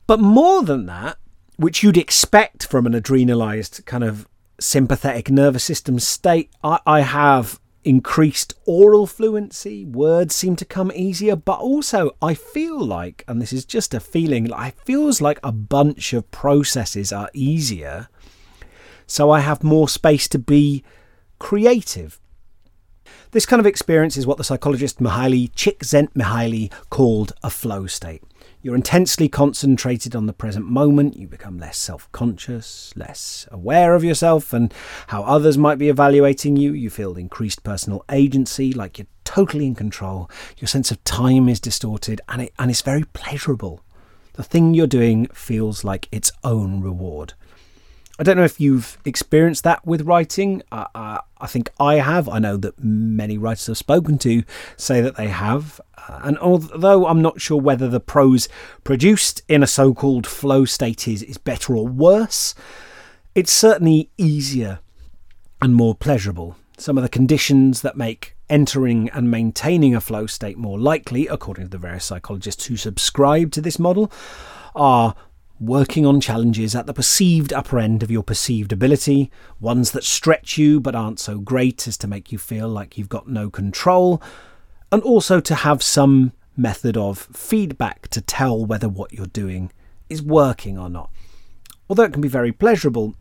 But 0.07 0.19
more 0.19 0.63
than 0.63 0.87
that, 0.87 1.17
which 1.57 1.83
you'd 1.83 1.97
expect 1.97 2.65
from 2.65 2.87
an 2.87 2.93
adrenalized 2.93 3.85
kind 3.85 4.03
of 4.03 4.27
sympathetic 4.59 5.29
nervous 5.29 5.63
system 5.63 5.99
state, 5.99 6.51
I, 6.63 6.79
I 6.85 7.01
have 7.01 7.59
increased 7.83 8.53
oral 8.65 9.07
fluency, 9.07 9.85
words 9.85 10.35
seem 10.35 10.55
to 10.57 10.65
come 10.65 10.91
easier, 10.93 11.35
but 11.35 11.59
also 11.59 12.11
I 12.21 12.33
feel 12.33 12.83
like, 12.83 13.23
and 13.27 13.41
this 13.41 13.53
is 13.53 13.63
just 13.63 13.93
a 13.93 13.99
feeling, 13.99 14.47
it 14.47 14.73
feels 14.83 15.21
like 15.21 15.39
a 15.41 15.53
bunch 15.53 16.11
of 16.13 16.29
processes 16.29 17.13
are 17.13 17.29
easier. 17.33 18.09
So 19.05 19.31
I 19.31 19.39
have 19.39 19.63
more 19.63 19.87
space 19.87 20.27
to 20.29 20.39
be 20.39 20.83
creative. 21.39 22.19
This 23.31 23.45
kind 23.45 23.59
of 23.59 23.65
experience 23.65 24.17
is 24.17 24.27
what 24.27 24.37
the 24.37 24.43
psychologist 24.43 24.99
Mihaly 24.99 25.51
Csikszentmihalyi 25.53 26.71
called 26.89 27.31
a 27.41 27.49
flow 27.49 27.87
state. 27.87 28.23
You're 28.61 28.75
intensely 28.75 29.29
concentrated 29.29 30.15
on 30.15 30.25
the 30.25 30.33
present 30.33 30.65
moment. 30.65 31.15
You 31.15 31.27
become 31.27 31.59
less 31.59 31.77
self 31.77 32.11
conscious, 32.11 32.91
less 32.95 33.47
aware 33.51 33.93
of 33.93 34.03
yourself 34.03 34.51
and 34.51 34.73
how 35.07 35.23
others 35.23 35.57
might 35.57 35.77
be 35.77 35.89
evaluating 35.89 36.57
you. 36.57 36.73
You 36.73 36.89
feel 36.89 37.17
increased 37.17 37.63
personal 37.63 38.03
agency, 38.11 38.73
like 38.73 38.97
you're 38.97 39.07
totally 39.23 39.67
in 39.67 39.75
control. 39.75 40.29
Your 40.57 40.67
sense 40.67 40.89
of 40.89 41.03
time 41.03 41.47
is 41.47 41.59
distorted 41.59 42.19
and, 42.27 42.41
it, 42.41 42.53
and 42.57 42.71
it's 42.71 42.81
very 42.81 43.03
pleasurable. 43.13 43.83
The 44.33 44.43
thing 44.43 44.73
you're 44.73 44.87
doing 44.87 45.27
feels 45.27 45.83
like 45.83 46.07
its 46.11 46.31
own 46.43 46.81
reward. 46.81 47.33
I 48.19 48.23
don't 48.23 48.37
know 48.37 48.43
if 48.43 48.59
you've 48.59 48.97
experienced 49.05 49.63
that 49.63 49.85
with 49.85 50.01
writing. 50.01 50.63
Uh, 50.71 51.19
I 51.39 51.47
think 51.47 51.69
I 51.79 51.95
have. 51.95 52.27
I 52.27 52.39
know 52.39 52.57
that 52.57 52.83
many 52.83 53.37
writers 53.37 53.69
I've 53.69 53.77
spoken 53.77 54.17
to 54.19 54.43
say 54.75 55.01
that 55.01 55.15
they 55.15 55.27
have. 55.27 55.79
And 56.07 56.37
although 56.39 57.07
I'm 57.07 57.21
not 57.21 57.41
sure 57.41 57.59
whether 57.59 57.87
the 57.87 57.99
prose 57.99 58.47
produced 58.83 59.41
in 59.47 59.63
a 59.63 59.67
so 59.67 59.93
called 59.93 60.25
flow 60.27 60.65
state 60.65 61.07
is, 61.07 61.23
is 61.23 61.37
better 61.37 61.75
or 61.75 61.87
worse, 61.87 62.55
it's 63.35 63.51
certainly 63.51 64.09
easier 64.17 64.79
and 65.61 65.75
more 65.75 65.95
pleasurable. 65.95 66.55
Some 66.77 66.97
of 66.97 67.03
the 67.03 67.09
conditions 67.09 67.81
that 67.81 67.97
make 67.97 68.35
entering 68.49 69.09
and 69.09 69.29
maintaining 69.29 69.95
a 69.95 70.01
flow 70.01 70.27
state 70.27 70.57
more 70.57 70.79
likely, 70.79 71.27
according 71.27 71.65
to 71.65 71.69
the 71.69 71.77
various 71.77 72.05
psychologists 72.05 72.65
who 72.65 72.77
subscribe 72.77 73.51
to 73.51 73.61
this 73.61 73.79
model, 73.79 74.11
are 74.75 75.15
working 75.59 76.05
on 76.05 76.21
challenges 76.21 76.75
at 76.75 76.85
the 76.85 76.93
perceived 76.93 77.51
upper 77.51 77.79
end 77.79 78.03
of 78.03 78.11
your 78.11 78.21
perceived 78.23 78.71
ability, 78.71 79.31
ones 79.59 79.91
that 79.91 80.03
stretch 80.03 80.57
you 80.57 80.79
but 80.79 80.95
aren't 80.95 81.19
so 81.19 81.39
great 81.39 81.87
as 81.87 81.97
to 81.97 82.07
make 82.07 82.31
you 82.31 82.37
feel 82.37 82.69
like 82.69 82.97
you've 82.97 83.09
got 83.09 83.27
no 83.27 83.49
control, 83.49 84.21
and 84.91 85.01
also 85.03 85.39
to 85.39 85.55
have 85.55 85.83
some 85.83 86.31
method 86.55 86.97
of 86.97 87.19
feedback 87.33 88.07
to 88.09 88.21
tell 88.21 88.65
whether 88.65 88.89
what 88.89 89.13
you're 89.13 89.27
doing 89.27 89.71
is 90.09 90.21
working 90.21 90.77
or 90.77 90.89
not. 90.89 91.09
Although 91.89 92.03
it 92.03 92.13
can 92.13 92.21
be 92.21 92.27
very 92.27 92.51
pleasurable, 92.51 93.15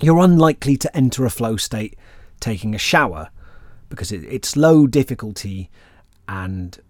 you're 0.00 0.18
unlikely 0.18 0.76
to 0.78 0.96
enter 0.96 1.24
a 1.24 1.30
flow 1.30 1.56
state 1.56 1.96
taking 2.40 2.74
a 2.74 2.78
shower 2.78 3.30
because 3.88 4.12
it's 4.12 4.56
low 4.56 4.86
difficulty 4.86 5.70
and 6.28 6.80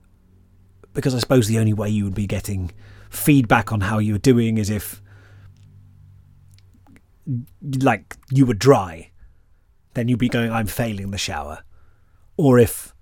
because 0.95 1.15
I 1.15 1.19
suppose 1.19 1.47
the 1.47 1.59
only 1.59 1.75
way 1.75 1.91
you 1.91 2.05
would 2.05 2.15
be 2.15 2.27
getting 2.27 2.73
feedback 3.11 3.73
on 3.73 3.83
how 3.83 3.99
you 3.99 4.15
were 4.15 4.19
doing 4.19 4.59
is 4.59 4.71
if 4.71 5.03
like 7.81 8.17
you 8.31 8.47
were 8.47 8.55
dry 8.55 9.11
then 9.95 10.07
you'd 10.07 10.19
be 10.19 10.29
going 10.29 10.53
i'm 10.53 10.67
failing 10.67 11.11
the 11.11 11.19
shower 11.19 11.65
or 12.37 12.59
if 12.59 12.95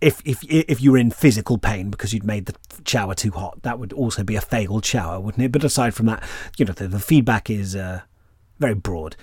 if 0.00 0.22
if 0.24 0.42
if 0.44 0.80
you 0.80 0.92
were 0.92 0.98
in 0.98 1.10
physical 1.10 1.58
pain 1.58 1.90
because 1.90 2.12
you'd 2.12 2.24
made 2.24 2.46
the 2.46 2.54
shower 2.86 3.14
too 3.14 3.30
hot 3.32 3.62
that 3.62 3.78
would 3.78 3.92
also 3.92 4.22
be 4.22 4.36
a 4.36 4.40
failed 4.40 4.84
shower 4.84 5.20
wouldn't 5.20 5.44
it? 5.44 5.52
But 5.52 5.64
aside 5.64 5.94
from 5.94 6.06
that 6.06 6.22
you 6.56 6.64
know 6.64 6.72
the, 6.72 6.88
the 6.88 7.00
feedback 7.00 7.50
is 7.50 7.74
uh, 7.74 8.02
very 8.58 8.74
broad. 8.74 9.16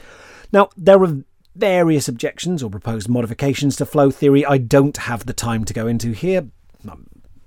Now 0.51 0.69
there 0.77 1.01
are 1.03 1.23
various 1.55 2.07
objections 2.07 2.61
or 2.61 2.69
proposed 2.69 3.07
modifications 3.07 3.77
to 3.77 3.85
flow 3.85 4.11
theory 4.11 4.45
i 4.45 4.57
don't 4.57 4.97
have 4.97 5.25
the 5.25 5.31
time 5.31 5.63
to 5.63 5.73
go 5.73 5.87
into 5.87 6.11
here 6.11 6.45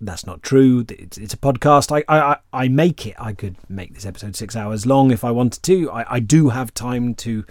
that's 0.00 0.26
not 0.26 0.42
true. 0.42 0.84
It's, 0.88 1.18
it's 1.18 1.34
a 1.34 1.38
podcast. 1.38 1.90
I, 1.90 2.04
I, 2.08 2.36
I 2.52 2.68
make 2.68 3.06
it. 3.06 3.16
I 3.18 3.32
could 3.32 3.56
make 3.68 3.94
this 3.94 4.06
episode 4.06 4.36
six 4.36 4.54
hours 4.54 4.86
long 4.86 5.10
if 5.10 5.24
I 5.24 5.30
wanted 5.30 5.62
to. 5.64 5.90
I, 5.90 6.14
I 6.14 6.20
do 6.20 6.50
have 6.50 6.72
time 6.72 7.14
to 7.16 7.44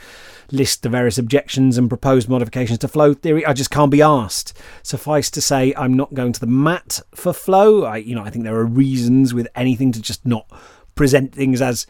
list 0.52 0.84
the 0.84 0.90
various 0.90 1.18
objections 1.18 1.78
and 1.78 1.90
proposed 1.90 2.30
modifications 2.30 2.80
to 2.80 2.88
flow 2.88 3.14
theory. 3.14 3.46
I 3.46 3.54
just 3.54 3.72
can't 3.72 3.92
be 3.92 4.02
asked. 4.02 4.58
Suffice 4.84 5.30
to 5.32 5.42
say, 5.42 5.74
I'm 5.76 5.96
not 5.96 6.14
going 6.14 6.32
to 6.34 6.40
the 6.40 6.48
mat 6.48 7.02
for 7.14 7.34
flow. 7.34 7.84
I, 7.84 7.98
you 7.98 8.16
know, 8.16 8.24
I 8.24 8.30
think 8.30 8.46
there 8.46 8.56
are 8.56 8.66
reasons 8.66 9.34
with 9.34 9.48
anything 9.56 9.92
to 9.92 10.02
just 10.02 10.26
not 10.26 10.50
present 10.96 11.34
things 11.34 11.62
as 11.62 11.86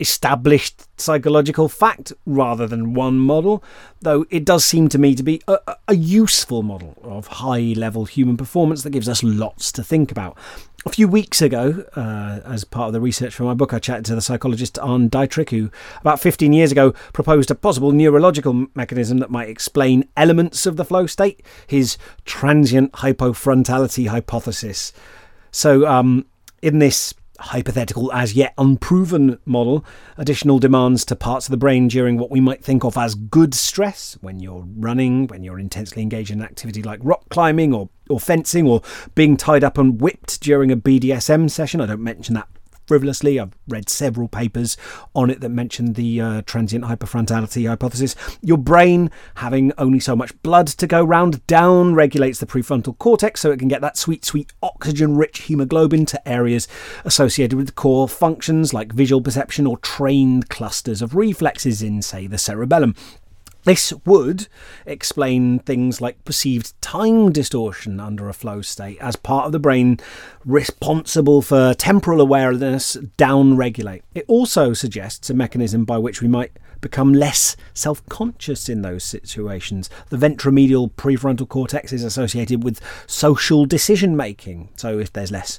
established 0.00 0.88
psychological 0.98 1.68
fact 1.68 2.12
rather 2.26 2.66
than 2.66 2.94
one 2.94 3.18
model, 3.18 3.62
though 4.00 4.26
it 4.30 4.44
does 4.44 4.64
seem 4.64 4.88
to 4.88 4.98
me 4.98 5.14
to 5.14 5.22
be 5.22 5.40
a, 5.46 5.58
a, 5.88 5.94
useful 5.94 6.62
model 6.62 6.96
of 7.02 7.26
high 7.26 7.74
level 7.76 8.04
human 8.04 8.36
performance 8.36 8.82
that 8.82 8.90
gives 8.90 9.08
us 9.08 9.22
lots 9.22 9.70
to 9.72 9.84
think 9.84 10.10
about. 10.10 10.36
A 10.86 10.90
few 10.90 11.08
weeks 11.08 11.40
ago, 11.40 11.84
uh, 11.96 12.40
as 12.44 12.64
part 12.64 12.88
of 12.88 12.92
the 12.92 13.00
research 13.00 13.34
for 13.34 13.44
my 13.44 13.54
book, 13.54 13.72
I 13.72 13.78
chatted 13.78 14.04
to 14.06 14.14
the 14.14 14.20
psychologist 14.20 14.78
Arne 14.78 15.08
Dietrich, 15.08 15.50
who 15.50 15.70
about 16.00 16.20
15 16.20 16.52
years 16.52 16.72
ago 16.72 16.92
proposed 17.12 17.50
a 17.50 17.54
possible 17.54 17.92
neurological 17.92 18.66
mechanism 18.74 19.18
that 19.18 19.30
might 19.30 19.48
explain 19.48 20.08
elements 20.16 20.66
of 20.66 20.76
the 20.76 20.84
flow 20.84 21.06
state, 21.06 21.42
his 21.66 21.96
transient 22.26 22.92
hypofrontality 22.92 24.08
hypothesis. 24.08 24.92
So, 25.50 25.86
um, 25.86 26.26
in 26.60 26.80
this 26.80 27.14
hypothetical, 27.38 28.12
as 28.12 28.34
yet 28.34 28.54
unproven 28.58 29.38
model, 29.44 29.84
additional 30.16 30.58
demands 30.58 31.04
to 31.06 31.16
parts 31.16 31.46
of 31.46 31.50
the 31.50 31.56
brain 31.56 31.88
during 31.88 32.18
what 32.18 32.30
we 32.30 32.40
might 32.40 32.64
think 32.64 32.84
of 32.84 32.96
as 32.96 33.14
good 33.14 33.54
stress, 33.54 34.16
when 34.20 34.40
you're 34.40 34.64
running, 34.76 35.26
when 35.26 35.42
you're 35.42 35.58
intensely 35.58 36.02
engaged 36.02 36.30
in 36.30 36.40
an 36.40 36.44
activity 36.44 36.82
like 36.82 37.00
rock 37.02 37.28
climbing 37.30 37.74
or, 37.74 37.88
or 38.08 38.20
fencing, 38.20 38.66
or 38.66 38.82
being 39.14 39.36
tied 39.36 39.64
up 39.64 39.78
and 39.78 40.00
whipped 40.00 40.40
during 40.40 40.70
a 40.70 40.76
BDSM 40.76 41.50
session. 41.50 41.80
I 41.80 41.86
don't 41.86 42.02
mention 42.02 42.34
that 42.34 42.48
frivolously. 42.86 43.38
I've 43.38 43.56
read 43.68 43.88
several 43.88 44.28
papers 44.28 44.76
on 45.14 45.30
it 45.30 45.40
that 45.40 45.48
mention 45.48 45.94
the 45.94 46.20
uh, 46.20 46.42
transient 46.42 46.84
hypofrontality 46.84 47.68
hypothesis. 47.68 48.14
Your 48.40 48.58
brain, 48.58 49.10
having 49.36 49.72
only 49.78 50.00
so 50.00 50.14
much 50.16 50.40
blood 50.42 50.66
to 50.68 50.86
go 50.86 51.04
round, 51.04 51.46
down 51.46 51.94
regulates 51.94 52.38
the 52.38 52.46
prefrontal 52.46 52.96
cortex 52.98 53.40
so 53.40 53.50
it 53.50 53.58
can 53.58 53.68
get 53.68 53.80
that 53.80 53.96
sweet, 53.96 54.24
sweet 54.24 54.52
oxygen 54.62 55.16
rich 55.16 55.42
hemoglobin 55.42 56.06
to 56.06 56.28
areas 56.28 56.68
associated 57.04 57.56
with 57.56 57.74
core 57.74 58.08
functions 58.08 58.72
like 58.72 58.92
visual 58.92 59.22
perception 59.22 59.66
or 59.66 59.78
trained 59.78 60.48
clusters 60.48 61.02
of 61.02 61.14
reflexes 61.14 61.82
in, 61.82 62.02
say, 62.02 62.26
the 62.26 62.38
cerebellum. 62.38 62.94
This 63.64 63.94
would 64.04 64.48
explain 64.84 65.58
things 65.58 66.00
like 66.00 66.24
perceived 66.24 66.80
time 66.82 67.32
distortion 67.32 67.98
under 67.98 68.28
a 68.28 68.34
flow 68.34 68.60
state 68.60 68.98
as 69.00 69.16
part 69.16 69.46
of 69.46 69.52
the 69.52 69.58
brain 69.58 69.98
responsible 70.44 71.40
for 71.40 71.72
temporal 71.74 72.20
awareness 72.20 72.96
downregulate. 73.16 74.02
It 74.14 74.26
also 74.28 74.74
suggests 74.74 75.30
a 75.30 75.34
mechanism 75.34 75.86
by 75.86 75.96
which 75.96 76.20
we 76.20 76.28
might 76.28 76.52
become 76.82 77.14
less 77.14 77.56
self 77.72 78.06
conscious 78.10 78.68
in 78.68 78.82
those 78.82 79.02
situations. 79.02 79.88
The 80.10 80.18
ventromedial 80.18 80.92
prefrontal 80.92 81.48
cortex 81.48 81.92
is 81.92 82.04
associated 82.04 82.62
with 82.62 82.80
social 83.06 83.64
decision 83.64 84.14
making, 84.14 84.68
so 84.76 84.98
if 84.98 85.10
there's 85.10 85.32
less 85.32 85.58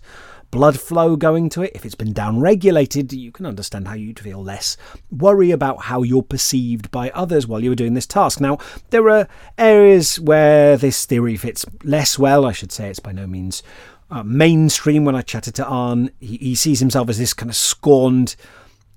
blood 0.56 0.80
flow 0.80 1.18
going 1.18 1.50
to 1.50 1.64
it. 1.64 1.72
If 1.76 1.86
it's 1.86 1.96
been 1.96 2.14
downregulated, 2.14 3.12
you 3.12 3.30
can 3.30 3.46
understand 3.46 3.90
how 3.90 3.94
you'd 3.96 4.22
feel 4.22 4.42
less 4.42 4.78
worry 5.12 5.52
about 5.52 5.82
how 5.84 6.02
you're 6.02 6.24
perceived 6.24 6.90
by 6.92 7.10
others 7.10 7.46
while 7.46 7.62
you 7.62 7.72
were 7.72 7.76
doing 7.76 7.94
this 7.94 8.08
task. 8.08 8.40
Now, 8.40 8.60
there 8.90 9.10
are 9.10 9.28
areas 9.58 10.18
where 10.18 10.78
this 10.78 11.06
theory 11.06 11.36
fits 11.36 11.66
less 11.84 12.18
well. 12.18 12.46
I 12.46 12.54
should 12.54 12.72
say 12.72 12.90
it's 12.90 13.02
by 13.02 13.12
no 13.12 13.28
means 13.28 13.64
uh, 14.10 14.24
mainstream. 14.24 15.04
When 15.04 15.14
I 15.14 15.24
chatted 15.24 15.56
to 15.56 15.66
Arne, 15.66 16.10
he, 16.22 16.38
he 16.38 16.56
sees 16.56 16.80
himself 16.80 17.10
as 17.10 17.18
this 17.18 17.34
kind 17.34 17.50
of 17.50 17.58
scorned 17.58 18.38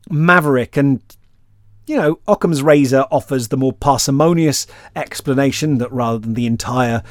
maverick 0.08 0.76
and 0.76 1.02
you 1.86 1.96
know, 1.96 2.20
Occam's 2.28 2.62
razor 2.62 3.04
offers 3.10 3.48
the 3.48 3.56
more 3.56 3.72
parsimonious 3.72 4.68
explanation 4.94 5.78
that 5.78 5.90
rather 5.90 6.18
than 6.18 6.34
the 6.34 6.46
entire 6.46 7.02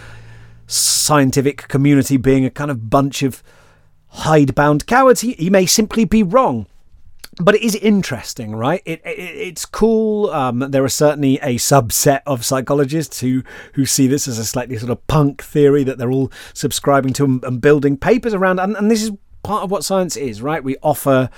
scientific 0.68 1.68
community 1.68 2.16
being 2.16 2.46
a 2.46 2.50
kind 2.50 2.72
of 2.72 2.90
bunch 2.90 3.24
of 3.24 3.44
hidebound 4.18 4.86
cowards. 4.88 5.22
He, 5.22 5.34
he 5.34 5.50
may 5.50 5.66
simply 5.66 6.06
be 6.06 6.24
wrong. 6.24 6.68
But 7.40 7.54
it 7.54 7.62
is 7.62 7.76
interesting, 7.76 8.56
right? 8.56 8.82
It, 8.84 9.00
it 9.06 9.20
it's 9.20 9.64
cool. 9.64 10.32
Um, 10.32 10.60
there 10.60 10.84
are 10.84 10.90
certainly 10.90 11.36
a 11.44 11.58
subset 11.58 12.22
of 12.26 12.44
psychologists 12.44 13.20
who 13.20 13.44
who 13.74 13.86
see 13.86 14.08
this 14.08 14.28
as 14.28 14.40
a 14.40 14.46
slightly 14.46 14.76
sort 14.78 14.92
of 14.92 15.06
punk 15.06 15.44
theory 15.44 15.84
that 15.84 16.00
they're 16.00 16.10
all 16.12 16.32
subscribing 16.54 17.14
to 17.14 17.26
and, 17.26 17.44
and 17.44 17.62
building 17.62 17.96
papers 17.96 18.34
around. 18.34 18.60
And, 18.60 18.76
and 18.76 18.90
this 18.90 19.04
is 19.04 19.12
part 19.44 19.64
of 19.64 19.70
what 19.70 19.84
science 19.84 20.18
is, 20.18 20.42
right? 20.42 20.64
We 20.64 20.78
offer 20.82 21.30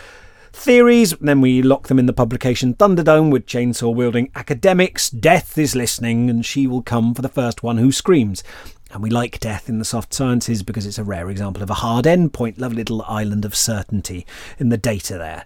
theories, 0.53 1.13
then 1.19 1.41
we 1.41 1.61
lock 1.61 1.87
them 1.87 1.99
in 1.99 2.05
the 2.05 2.13
publication 2.13 2.73
Thunderdome 2.73 3.29
with 3.29 3.45
chainsaw 3.45 3.93
wielding 3.93 4.31
academics. 4.35 5.09
Death 5.09 5.57
is 5.57 5.75
listening, 5.75 6.29
and 6.29 6.45
she 6.45 6.65
will 6.65 6.81
come 6.81 7.13
for 7.13 7.21
the 7.21 7.29
first 7.29 7.61
one 7.61 7.77
who 7.77 7.91
screams. 7.91 8.41
And 8.91 9.03
we 9.03 9.09
like 9.09 9.39
death 9.39 9.69
in 9.69 9.79
the 9.79 9.85
soft 9.85 10.13
sciences 10.13 10.63
because 10.63 10.85
it's 10.85 10.97
a 10.97 11.03
rare 11.03 11.29
example 11.29 11.61
of 11.61 11.69
a 11.69 11.75
hard 11.75 12.05
endpoint, 12.05 12.59
lovely 12.59 12.77
little 12.77 13.03
island 13.03 13.45
of 13.45 13.55
certainty 13.55 14.25
in 14.57 14.69
the 14.69 14.77
data 14.77 15.17
there. 15.17 15.45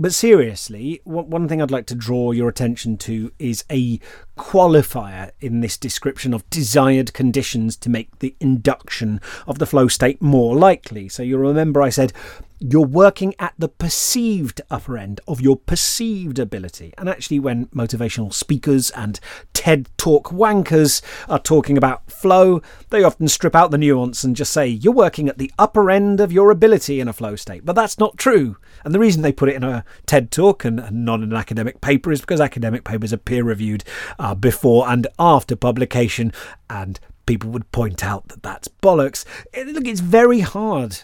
But 0.00 0.14
seriously, 0.14 1.00
one 1.04 1.48
thing 1.48 1.60
I'd 1.60 1.72
like 1.72 1.86
to 1.86 1.94
draw 1.94 2.30
your 2.30 2.48
attention 2.48 2.98
to 2.98 3.32
is 3.38 3.64
a 3.70 3.98
qualifier 4.36 5.32
in 5.40 5.60
this 5.60 5.76
description 5.76 6.32
of 6.32 6.48
desired 6.50 7.12
conditions 7.12 7.74
to 7.78 7.90
make 7.90 8.18
the 8.20 8.36
induction 8.38 9.20
of 9.46 9.58
the 9.58 9.66
flow 9.66 9.88
state 9.88 10.22
more 10.22 10.54
likely. 10.54 11.08
So 11.08 11.22
you'll 11.22 11.40
remember 11.40 11.82
I 11.82 11.88
said 11.88 12.12
you're 12.60 12.86
working 12.86 13.34
at 13.38 13.54
the 13.58 13.68
perceived 13.68 14.60
upper 14.70 14.98
end 14.98 15.20
of 15.28 15.40
your 15.40 15.56
perceived 15.56 16.38
ability. 16.38 16.92
And 16.98 17.08
actually, 17.08 17.38
when 17.38 17.66
motivational 17.66 18.32
speakers 18.32 18.90
and 18.90 19.20
TED 19.52 19.88
Talk 19.96 20.28
wankers 20.30 21.02
are 21.28 21.38
talking 21.38 21.76
about 21.76 22.10
flow, 22.10 22.60
they 22.90 23.02
often 23.02 23.28
strip 23.28 23.54
out 23.54 23.70
the 23.70 23.78
nuance 23.78 24.24
and 24.24 24.34
just 24.36 24.52
say 24.52 24.66
you're 24.66 24.92
working 24.92 25.28
at 25.28 25.38
the 25.38 25.52
upper 25.58 25.90
end 25.90 26.20
of 26.20 26.32
your 26.32 26.50
ability 26.50 27.00
in 27.00 27.08
a 27.08 27.12
flow 27.12 27.36
state. 27.36 27.64
But 27.64 27.74
that's 27.74 27.98
not 27.98 28.16
true. 28.16 28.56
And 28.84 28.94
the 28.94 28.98
reason 28.98 29.22
they 29.22 29.32
put 29.32 29.48
it 29.48 29.56
in 29.56 29.64
a 29.64 29.84
TED 30.06 30.30
Talk 30.30 30.64
and, 30.64 30.76
not 30.90 31.20
in 31.20 31.30
an 31.30 31.36
academic 31.36 31.80
paper 31.80 32.12
is 32.12 32.20
because 32.20 32.40
academic 32.40 32.84
papers 32.84 33.12
are 33.12 33.18
peer 33.18 33.44
reviewed 33.44 33.84
uh, 34.18 34.34
before 34.34 34.88
and 34.88 35.06
after 35.18 35.54
publication. 35.54 36.32
And 36.68 36.98
people 37.26 37.50
would 37.50 37.70
point 37.72 38.04
out 38.04 38.28
that 38.28 38.42
that's 38.42 38.68
bollocks. 38.68 39.24
It, 39.52 39.68
look, 39.68 39.86
it's 39.86 40.00
very 40.00 40.40
hard 40.40 40.98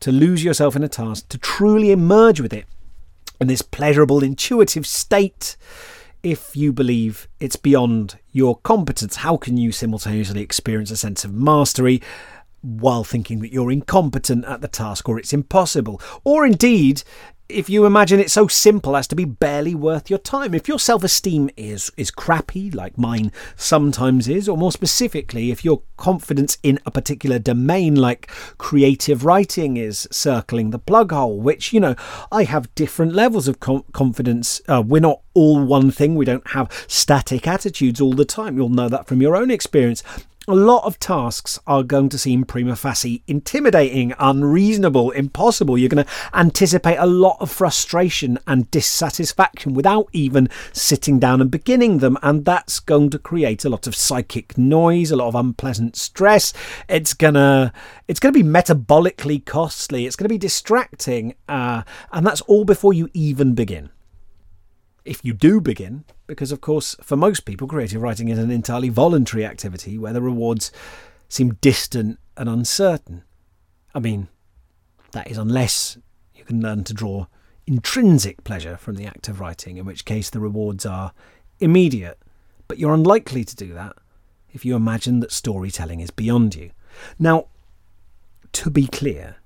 to 0.00 0.12
lose 0.12 0.44
yourself 0.44 0.76
in 0.76 0.84
a 0.84 0.88
task, 0.88 1.28
to 1.28 1.38
truly 1.38 1.90
emerge 1.90 2.40
with 2.40 2.52
it 2.52 2.66
in 3.40 3.46
this 3.46 3.62
pleasurable, 3.62 4.22
intuitive 4.22 4.86
state. 4.86 5.56
If 6.22 6.56
you 6.56 6.72
believe 6.72 7.28
it's 7.40 7.56
beyond 7.56 8.18
your 8.32 8.58
competence, 8.58 9.16
how 9.16 9.36
can 9.36 9.56
you 9.56 9.72
simultaneously 9.72 10.42
experience 10.42 10.90
a 10.90 10.96
sense 10.96 11.24
of 11.24 11.32
mastery 11.32 12.02
while 12.60 13.04
thinking 13.04 13.40
that 13.40 13.52
you're 13.52 13.70
incompetent 13.70 14.44
at 14.44 14.60
the 14.60 14.68
task 14.68 15.08
or 15.08 15.18
it's 15.18 15.32
impossible? 15.32 16.00
Or 16.24 16.44
indeed, 16.44 17.02
if 17.48 17.70
you 17.70 17.86
imagine 17.86 18.20
it 18.20 18.30
so 18.30 18.46
simple 18.46 18.94
as 18.94 19.06
to 19.08 19.16
be 19.16 19.24
barely 19.24 19.74
worth 19.74 20.10
your 20.10 20.18
time. 20.18 20.52
If 20.54 20.68
your 20.68 20.78
self-esteem 20.78 21.50
is 21.56 21.90
is 21.96 22.10
crappy, 22.10 22.70
like 22.70 22.98
mine 22.98 23.32
sometimes 23.56 24.28
is, 24.28 24.48
or 24.48 24.58
more 24.58 24.72
specifically, 24.72 25.50
if 25.50 25.64
your 25.64 25.82
confidence 25.96 26.58
in 26.62 26.78
a 26.84 26.90
particular 26.90 27.38
domain, 27.38 27.94
like 27.94 28.30
creative 28.58 29.24
writing, 29.24 29.76
is 29.78 30.06
circling 30.10 30.70
the 30.70 30.78
plug 30.78 31.10
hole, 31.10 31.40
which 31.40 31.72
you 31.72 31.80
know 31.80 31.94
I 32.30 32.44
have 32.44 32.74
different 32.74 33.14
levels 33.14 33.48
of 33.48 33.60
com- 33.60 33.84
confidence. 33.92 34.60
Uh, 34.68 34.82
we're 34.86 35.00
not 35.00 35.22
all 35.32 35.64
one 35.64 35.90
thing. 35.90 36.14
We 36.14 36.26
don't 36.26 36.48
have 36.48 36.70
static 36.86 37.46
attitudes 37.46 38.00
all 38.00 38.12
the 38.12 38.24
time. 38.26 38.56
You'll 38.56 38.68
know 38.68 38.88
that 38.90 39.06
from 39.06 39.22
your 39.22 39.36
own 39.36 39.50
experience 39.50 40.02
a 40.48 40.54
lot 40.54 40.84
of 40.84 40.98
tasks 40.98 41.58
are 41.66 41.82
going 41.82 42.08
to 42.08 42.16
seem 42.16 42.44
prima 42.44 42.74
facie 42.74 43.22
intimidating, 43.26 44.14
unreasonable, 44.18 45.10
impossible. 45.10 45.76
You're 45.76 45.90
going 45.90 46.06
to 46.06 46.10
anticipate 46.32 46.96
a 46.96 47.04
lot 47.04 47.36
of 47.38 47.50
frustration 47.50 48.38
and 48.46 48.70
dissatisfaction 48.70 49.74
without 49.74 50.08
even 50.12 50.48
sitting 50.72 51.18
down 51.18 51.42
and 51.42 51.50
beginning 51.50 51.98
them. 51.98 52.16
And 52.22 52.46
that's 52.46 52.80
going 52.80 53.10
to 53.10 53.18
create 53.18 53.66
a 53.66 53.68
lot 53.68 53.86
of 53.86 53.94
psychic 53.94 54.56
noise, 54.56 55.10
a 55.10 55.16
lot 55.16 55.28
of 55.28 55.34
unpleasant 55.34 55.96
stress. 55.96 56.54
It's 56.88 57.12
going 57.12 57.34
to, 57.34 57.70
it's 58.08 58.18
going 58.18 58.32
to 58.32 58.42
be 58.42 58.48
metabolically 58.48 59.44
costly. 59.44 60.06
It's 60.06 60.16
going 60.16 60.24
to 60.24 60.34
be 60.34 60.38
distracting. 60.38 61.34
Uh, 61.46 61.82
and 62.10 62.26
that's 62.26 62.40
all 62.42 62.64
before 62.64 62.94
you 62.94 63.10
even 63.12 63.54
begin 63.54 63.90
if 65.08 65.24
you 65.24 65.32
do 65.32 65.60
begin, 65.60 66.04
because 66.26 66.52
of 66.52 66.60
course, 66.60 66.94
for 67.00 67.16
most 67.16 67.46
people, 67.46 67.66
creative 67.66 68.02
writing 68.02 68.28
is 68.28 68.38
an 68.38 68.50
entirely 68.50 68.90
voluntary 68.90 69.44
activity 69.44 69.96
where 69.96 70.12
the 70.12 70.20
rewards 70.20 70.70
seem 71.30 71.54
distant 71.62 72.18
and 72.36 72.46
uncertain. 72.46 73.24
I 73.94 74.00
mean, 74.00 74.28
that 75.12 75.30
is 75.30 75.38
unless 75.38 75.96
you 76.34 76.44
can 76.44 76.60
learn 76.60 76.84
to 76.84 76.92
draw 76.92 77.26
intrinsic 77.66 78.44
pleasure 78.44 78.76
from 78.76 78.96
the 78.96 79.06
act 79.06 79.28
of 79.28 79.40
writing, 79.40 79.78
in 79.78 79.86
which 79.86 80.04
case 80.04 80.28
the 80.28 80.40
rewards 80.40 80.84
are 80.84 81.12
immediate. 81.58 82.18
But 82.66 82.78
you're 82.78 82.92
unlikely 82.92 83.44
to 83.44 83.56
do 83.56 83.72
that 83.72 83.96
if 84.52 84.66
you 84.66 84.76
imagine 84.76 85.20
that 85.20 85.32
storytelling 85.32 86.00
is 86.00 86.10
beyond 86.10 86.54
you. 86.54 86.70
Now, 87.18 87.46
to 88.52 88.68
be 88.68 88.86
clear, 88.86 89.36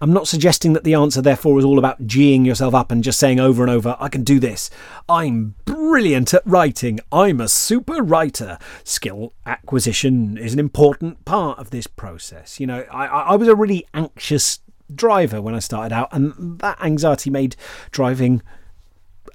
I'm 0.00 0.12
not 0.12 0.28
suggesting 0.28 0.72
that 0.72 0.84
the 0.84 0.94
answer, 0.94 1.20
therefore, 1.20 1.58
is 1.58 1.64
all 1.64 1.78
about 1.78 2.06
geeing 2.06 2.46
yourself 2.46 2.74
up 2.74 2.90
and 2.90 3.04
just 3.04 3.20
saying 3.20 3.38
over 3.38 3.62
and 3.62 3.70
over, 3.70 3.96
I 4.00 4.08
can 4.08 4.24
do 4.24 4.40
this. 4.40 4.70
I'm 5.08 5.54
brilliant 5.66 6.32
at 6.32 6.46
writing. 6.46 7.00
I'm 7.12 7.40
a 7.40 7.48
super 7.48 8.02
writer. 8.02 8.58
Skill 8.82 9.34
acquisition 9.44 10.38
is 10.38 10.54
an 10.54 10.58
important 10.58 11.24
part 11.26 11.58
of 11.58 11.70
this 11.70 11.86
process. 11.86 12.58
You 12.58 12.66
know, 12.66 12.86
I, 12.90 13.06
I 13.06 13.34
was 13.36 13.48
a 13.48 13.54
really 13.54 13.86
anxious 13.92 14.60
driver 14.94 15.42
when 15.42 15.54
I 15.54 15.58
started 15.58 15.94
out, 15.94 16.08
and 16.12 16.58
that 16.60 16.80
anxiety 16.80 17.28
made 17.28 17.56
driving 17.90 18.40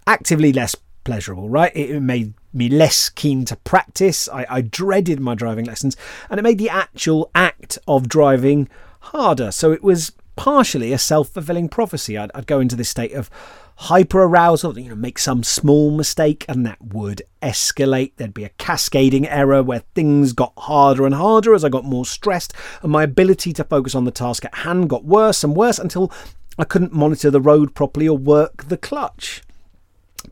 actively 0.08 0.51
less 0.51 0.75
pleasurable, 1.04 1.47
right? 1.47 1.75
It 1.75 1.99
made 1.99 2.34
me 2.54 2.69
less 2.69 3.10
keen 3.10 3.45
to 3.45 3.56
practice. 3.58 4.28
I, 4.30 4.47
I 4.49 4.62
dreaded 4.62 5.19
my 5.19 5.36
driving 5.36 5.65
lessons, 5.65 5.95
and 6.30 6.39
it 6.39 6.43
made 6.43 6.58
the 6.58 6.69
actual 6.69 7.30
act 7.36 7.78
of 7.88 8.10
driving 8.10 8.67
harder. 8.99 9.51
So 9.51 9.71
it 9.71 9.84
was 9.84 10.12
partially 10.36 10.91
a 10.93 10.98
self 10.98 11.30
fulfilling 11.30 11.69
prophecy. 11.69 12.17
I'd, 12.17 12.32
I'd, 12.34 12.48
go 12.48 12.60
into 12.60 12.76
this 12.76 12.89
state 12.89 13.13
of 13.13 13.30
hyper 13.78 14.24
arousal, 14.24 14.78
you 14.80 14.89
know, 14.89 14.95
make 14.95 15.19
some 15.19 15.43
small 15.43 15.91
mistake, 15.91 16.45
and 16.48 16.65
that 16.65 16.82
would 16.82 17.21
escalate. 17.41 18.13
There'd 18.15 18.34
be 18.34 18.43
a 18.43 18.50
cascading 18.58 19.28
error 19.28 19.62
where 19.62 19.84
things 19.93 20.34
got 20.34 20.54
harder 20.58 21.06
and 21.06 21.15
harder 21.15 21.54
as 21.54 21.63
I 21.63 21.69
got 21.69 21.86
more 21.86 22.06
stressed, 22.06 22.54
and 22.82 22.91
my 22.91 23.04
ability 23.04 23.54
to 23.54 23.63
focus 23.63 23.95
on 23.95 24.06
the 24.06 24.12
task 24.12 24.45
at 24.45 24.56
hand 24.56 24.89
got 24.89 25.06
worse 25.06 25.43
and 25.43 25.56
worse 25.56 25.80
until 25.80 26.12
I 26.58 26.63
couldn't 26.63 26.93
monitor 26.93 27.30
the 27.30 27.41
road 27.41 27.76
properly 27.76 28.08
or 28.08 28.17
work 28.17 28.69
the 28.69 28.78
clutch. 28.78 29.41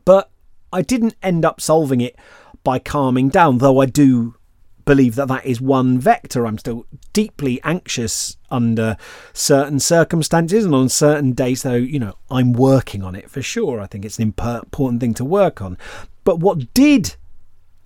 But 0.04 0.30
I 0.72 0.82
didn't 0.82 1.16
end 1.22 1.44
up 1.44 1.60
solving 1.60 2.00
it 2.00 2.16
by 2.64 2.78
calming 2.78 3.28
down, 3.28 3.58
though 3.58 3.80
I 3.80 3.86
do 3.86 4.36
believe 4.84 5.14
that 5.14 5.28
that 5.28 5.46
is 5.46 5.60
one 5.60 5.98
vector. 5.98 6.46
I'm 6.46 6.58
still 6.58 6.86
deeply 7.12 7.60
anxious 7.64 8.36
under 8.50 8.96
certain 9.32 9.80
circumstances 9.80 10.64
and 10.64 10.74
on 10.74 10.88
certain 10.88 11.32
days, 11.32 11.62
though, 11.62 11.74
you 11.74 11.98
know, 11.98 12.14
I'm 12.30 12.52
working 12.52 13.02
on 13.02 13.14
it 13.14 13.30
for 13.30 13.42
sure. 13.42 13.80
I 13.80 13.86
think 13.86 14.04
it's 14.04 14.18
an 14.18 14.34
important 14.36 15.00
thing 15.00 15.14
to 15.14 15.24
work 15.24 15.60
on. 15.60 15.78
But 16.24 16.40
what 16.40 16.72
did 16.74 17.16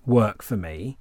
work 0.05 0.41
for 0.41 0.57
me 0.57 0.97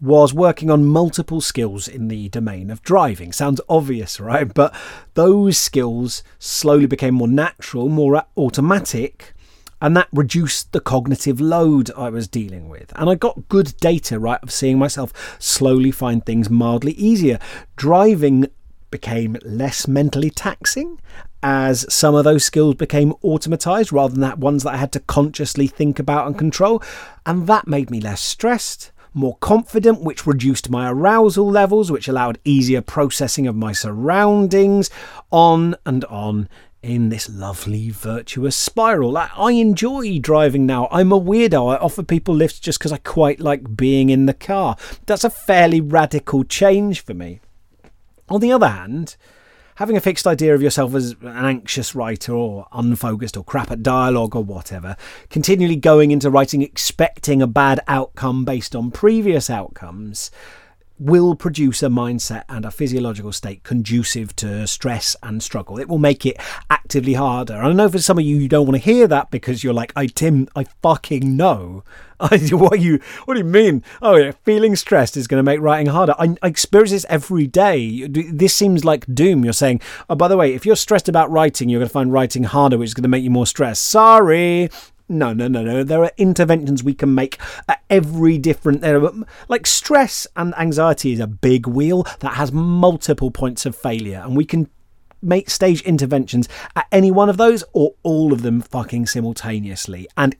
was 0.00 0.34
working 0.34 0.70
on 0.70 0.84
multiple 0.84 1.40
skills 1.40 1.88
in 1.88 2.08
the 2.08 2.28
domain 2.28 2.70
of 2.70 2.82
driving. 2.82 3.32
Sounds 3.32 3.60
obvious, 3.68 4.20
right? 4.20 4.52
But 4.52 4.74
those 5.14 5.56
skills 5.58 6.22
slowly 6.38 6.86
became 6.86 7.14
more 7.14 7.28
natural, 7.28 7.88
more 7.88 8.22
automatic 8.36 9.32
and 9.80 9.96
that 9.96 10.08
reduced 10.12 10.72
the 10.72 10.80
cognitive 10.80 11.40
load 11.40 11.90
I 11.96 12.08
was 12.08 12.28
dealing 12.28 12.68
with. 12.68 12.92
And 12.96 13.10
I 13.10 13.14
got 13.14 13.48
good 13.48 13.76
data, 13.78 14.18
right, 14.18 14.42
of 14.42 14.50
seeing 14.50 14.78
myself 14.78 15.36
slowly 15.38 15.90
find 15.90 16.24
things 16.24 16.48
mildly 16.48 16.92
easier. 16.92 17.38
Driving 17.76 18.46
became 18.90 19.36
less 19.44 19.86
mentally 19.86 20.30
taxing 20.30 21.00
as 21.42 21.84
some 21.92 22.14
of 22.14 22.24
those 22.24 22.44
skills 22.44 22.76
became 22.76 23.12
automatized 23.22 23.92
rather 23.92 24.12
than 24.12 24.22
that 24.22 24.38
ones 24.38 24.62
that 24.62 24.74
I 24.74 24.78
had 24.78 24.92
to 24.92 25.00
consciously 25.00 25.66
think 25.66 25.98
about 25.98 26.26
and 26.26 26.38
control. 26.38 26.82
And 27.24 27.46
that 27.46 27.68
made 27.68 27.90
me 27.90 28.00
less 28.00 28.22
stressed 28.22 28.92
more 29.16 29.36
confident, 29.38 30.02
which 30.02 30.26
reduced 30.26 30.68
my 30.68 30.90
arousal 30.90 31.50
levels, 31.50 31.90
which 31.90 32.06
allowed 32.06 32.38
easier 32.44 32.82
processing 32.82 33.46
of 33.46 33.56
my 33.56 33.72
surroundings, 33.72 34.90
on 35.30 35.74
and 35.86 36.04
on 36.04 36.48
in 36.86 37.08
this 37.08 37.28
lovely 37.28 37.90
virtuous 37.90 38.56
spiral. 38.56 39.18
I 39.18 39.52
enjoy 39.52 40.20
driving 40.20 40.66
now. 40.66 40.86
I'm 40.92 41.10
a 41.10 41.20
weirdo. 41.20 41.74
I 41.74 41.78
offer 41.78 42.04
people 42.04 42.34
lifts 42.34 42.60
just 42.60 42.78
because 42.78 42.92
I 42.92 42.98
quite 42.98 43.40
like 43.40 43.76
being 43.76 44.08
in 44.08 44.26
the 44.26 44.34
car. 44.34 44.76
That's 45.06 45.24
a 45.24 45.30
fairly 45.30 45.80
radical 45.80 46.44
change 46.44 47.00
for 47.00 47.12
me. 47.12 47.40
On 48.28 48.40
the 48.40 48.52
other 48.52 48.68
hand, 48.68 49.16
having 49.76 49.96
a 49.96 50.00
fixed 50.00 50.28
idea 50.28 50.54
of 50.54 50.62
yourself 50.62 50.94
as 50.94 51.16
an 51.22 51.44
anxious 51.44 51.96
writer 51.96 52.32
or 52.32 52.68
unfocused 52.72 53.36
or 53.36 53.42
crap 53.42 53.72
at 53.72 53.82
dialogue 53.82 54.36
or 54.36 54.44
whatever, 54.44 54.96
continually 55.28 55.76
going 55.76 56.12
into 56.12 56.30
writing 56.30 56.62
expecting 56.62 57.42
a 57.42 57.48
bad 57.48 57.80
outcome 57.88 58.44
based 58.44 58.76
on 58.76 58.92
previous 58.92 59.50
outcomes, 59.50 60.30
will 60.98 61.34
produce 61.34 61.82
a 61.82 61.88
mindset 61.88 62.44
and 62.48 62.64
a 62.64 62.70
physiological 62.70 63.32
state 63.32 63.62
conducive 63.62 64.34
to 64.36 64.66
stress 64.66 65.16
and 65.22 65.42
struggle. 65.42 65.78
It 65.78 65.88
will 65.88 65.98
make 65.98 66.24
it 66.24 66.36
actively 66.70 67.14
harder. 67.14 67.56
I 67.56 67.72
know 67.72 67.88
for 67.88 67.98
some 67.98 68.18
of 68.18 68.24
you, 68.24 68.36
you 68.36 68.48
don't 68.48 68.66
want 68.66 68.80
to 68.82 68.90
hear 68.90 69.06
that 69.08 69.30
because 69.30 69.62
you're 69.62 69.74
like, 69.74 69.92
"I 69.96 70.06
Tim, 70.06 70.48
I 70.56 70.64
fucking 70.82 71.36
know." 71.36 71.84
I 72.20 72.38
what 72.52 72.80
you? 72.80 72.98
What 73.26 73.34
do 73.34 73.40
you 73.40 73.44
mean? 73.44 73.82
Oh, 74.00 74.16
yeah, 74.16 74.32
feeling 74.44 74.74
stressed 74.74 75.16
is 75.18 75.26
going 75.26 75.38
to 75.38 75.42
make 75.42 75.60
writing 75.60 75.86
harder. 75.86 76.14
I, 76.18 76.36
I 76.42 76.48
experience 76.48 76.92
this 76.92 77.06
every 77.10 77.46
day. 77.46 78.06
This 78.08 78.54
seems 78.54 78.84
like 78.84 79.04
doom. 79.12 79.44
You're 79.44 79.52
saying, 79.52 79.82
"Oh, 80.08 80.14
by 80.14 80.28
the 80.28 80.36
way, 80.36 80.54
if 80.54 80.64
you're 80.64 80.76
stressed 80.76 81.08
about 81.08 81.30
writing, 81.30 81.68
you're 81.68 81.80
going 81.80 81.88
to 81.88 81.92
find 81.92 82.12
writing 82.12 82.44
harder, 82.44 82.78
which 82.78 82.88
is 82.88 82.94
going 82.94 83.02
to 83.02 83.08
make 83.08 83.24
you 83.24 83.30
more 83.30 83.46
stressed." 83.46 83.84
Sorry, 83.84 84.70
no, 85.08 85.32
no, 85.32 85.48
no, 85.48 85.62
no. 85.62 85.84
There 85.84 86.02
are 86.02 86.12
interventions 86.16 86.82
we 86.82 86.94
can 86.94 87.14
make 87.14 87.38
at 87.68 87.82
every 87.88 88.38
different. 88.38 88.80
There 88.80 89.00
like 89.48 89.66
stress 89.66 90.26
and 90.36 90.56
anxiety 90.58 91.12
is 91.12 91.20
a 91.20 91.26
big 91.26 91.66
wheel 91.66 92.04
that 92.20 92.34
has 92.34 92.52
multiple 92.52 93.30
points 93.30 93.66
of 93.66 93.76
failure, 93.76 94.22
and 94.24 94.36
we 94.36 94.44
can 94.44 94.68
make 95.22 95.50
stage 95.50 95.80
interventions 95.82 96.48
at 96.74 96.86
any 96.92 97.10
one 97.10 97.28
of 97.28 97.36
those 97.36 97.64
or 97.72 97.94
all 98.02 98.32
of 98.32 98.42
them 98.42 98.60
fucking 98.60 99.06
simultaneously. 99.06 100.08
And 100.16 100.36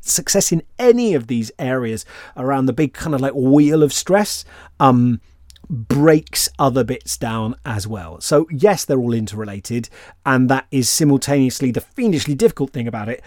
success 0.00 0.52
in 0.52 0.62
any 0.78 1.14
of 1.14 1.26
these 1.26 1.50
areas 1.58 2.04
around 2.36 2.66
the 2.66 2.72
big 2.72 2.92
kind 2.92 3.14
of 3.14 3.20
like 3.20 3.34
wheel 3.34 3.82
of 3.82 3.92
stress 3.92 4.44
um 4.78 5.20
breaks 5.68 6.48
other 6.60 6.84
bits 6.84 7.16
down 7.16 7.56
as 7.64 7.88
well. 7.88 8.20
So 8.20 8.46
yes, 8.52 8.84
they're 8.84 9.00
all 9.00 9.12
interrelated 9.12 9.88
and 10.24 10.48
that 10.48 10.66
is 10.70 10.88
simultaneously 10.88 11.72
the 11.72 11.80
fiendishly 11.80 12.36
difficult 12.36 12.70
thing 12.70 12.86
about 12.86 13.08
it 13.08 13.20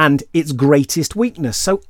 and 0.00 0.24
its 0.32 0.52
greatest 0.52 1.14
weakness. 1.14 1.58
So 1.58 1.82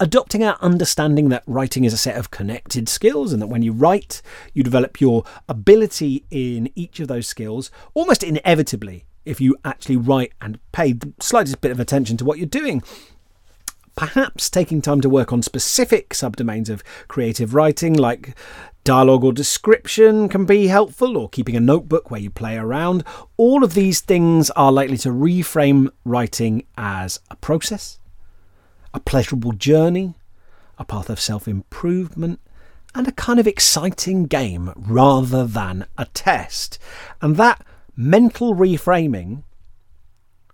adopting 0.00 0.42
our 0.42 0.56
understanding 0.62 1.28
that 1.28 1.42
writing 1.46 1.84
is 1.84 1.92
a 1.92 1.98
set 1.98 2.16
of 2.16 2.30
connected 2.30 2.88
skills 2.88 3.30
and 3.30 3.42
that 3.42 3.48
when 3.48 3.60
you 3.60 3.72
write, 3.72 4.22
you 4.54 4.62
develop 4.62 5.02
your 5.02 5.22
ability 5.50 6.24
in 6.30 6.70
each 6.74 6.98
of 6.98 7.08
those 7.08 7.28
skills 7.28 7.70
almost 7.92 8.22
inevitably 8.22 9.04
if 9.26 9.38
you 9.38 9.54
actually 9.66 9.98
write 9.98 10.32
and 10.40 10.58
pay 10.72 10.94
the 10.94 11.12
slightest 11.20 11.60
bit 11.60 11.70
of 11.70 11.78
attention 11.78 12.16
to 12.16 12.24
what 12.24 12.38
you're 12.38 12.46
doing. 12.46 12.82
Perhaps 13.96 14.48
taking 14.48 14.80
time 14.80 15.02
to 15.02 15.10
work 15.10 15.30
on 15.30 15.42
specific 15.42 16.14
subdomains 16.14 16.70
of 16.70 16.82
creative 17.06 17.52
writing, 17.52 17.92
like 17.92 18.34
dialogue 18.88 19.22
or 19.22 19.34
description, 19.34 20.30
can 20.30 20.46
be 20.46 20.68
helpful, 20.68 21.18
or 21.18 21.28
keeping 21.28 21.54
a 21.54 21.60
notebook 21.60 22.10
where 22.10 22.22
you 22.22 22.30
play 22.30 22.56
around. 22.56 23.04
All 23.36 23.62
of 23.62 23.74
these 23.74 24.00
things 24.00 24.48
are 24.52 24.72
likely 24.72 24.96
to 24.98 25.10
reframe 25.10 25.90
writing 26.06 26.64
as 26.78 27.20
a 27.30 27.36
process 27.36 27.98
a 28.94 29.00
pleasurable 29.00 29.52
journey, 29.52 30.14
a 30.78 30.86
path 30.86 31.10
of 31.10 31.20
self 31.20 31.46
improvement, 31.46 32.40
and 32.94 33.06
a 33.06 33.12
kind 33.12 33.38
of 33.38 33.46
exciting 33.46 34.24
game 34.24 34.72
rather 34.74 35.44
than 35.44 35.84
a 35.98 36.06
test. 36.06 36.78
And 37.20 37.36
that 37.36 37.62
mental 37.94 38.54
reframing, 38.54 39.42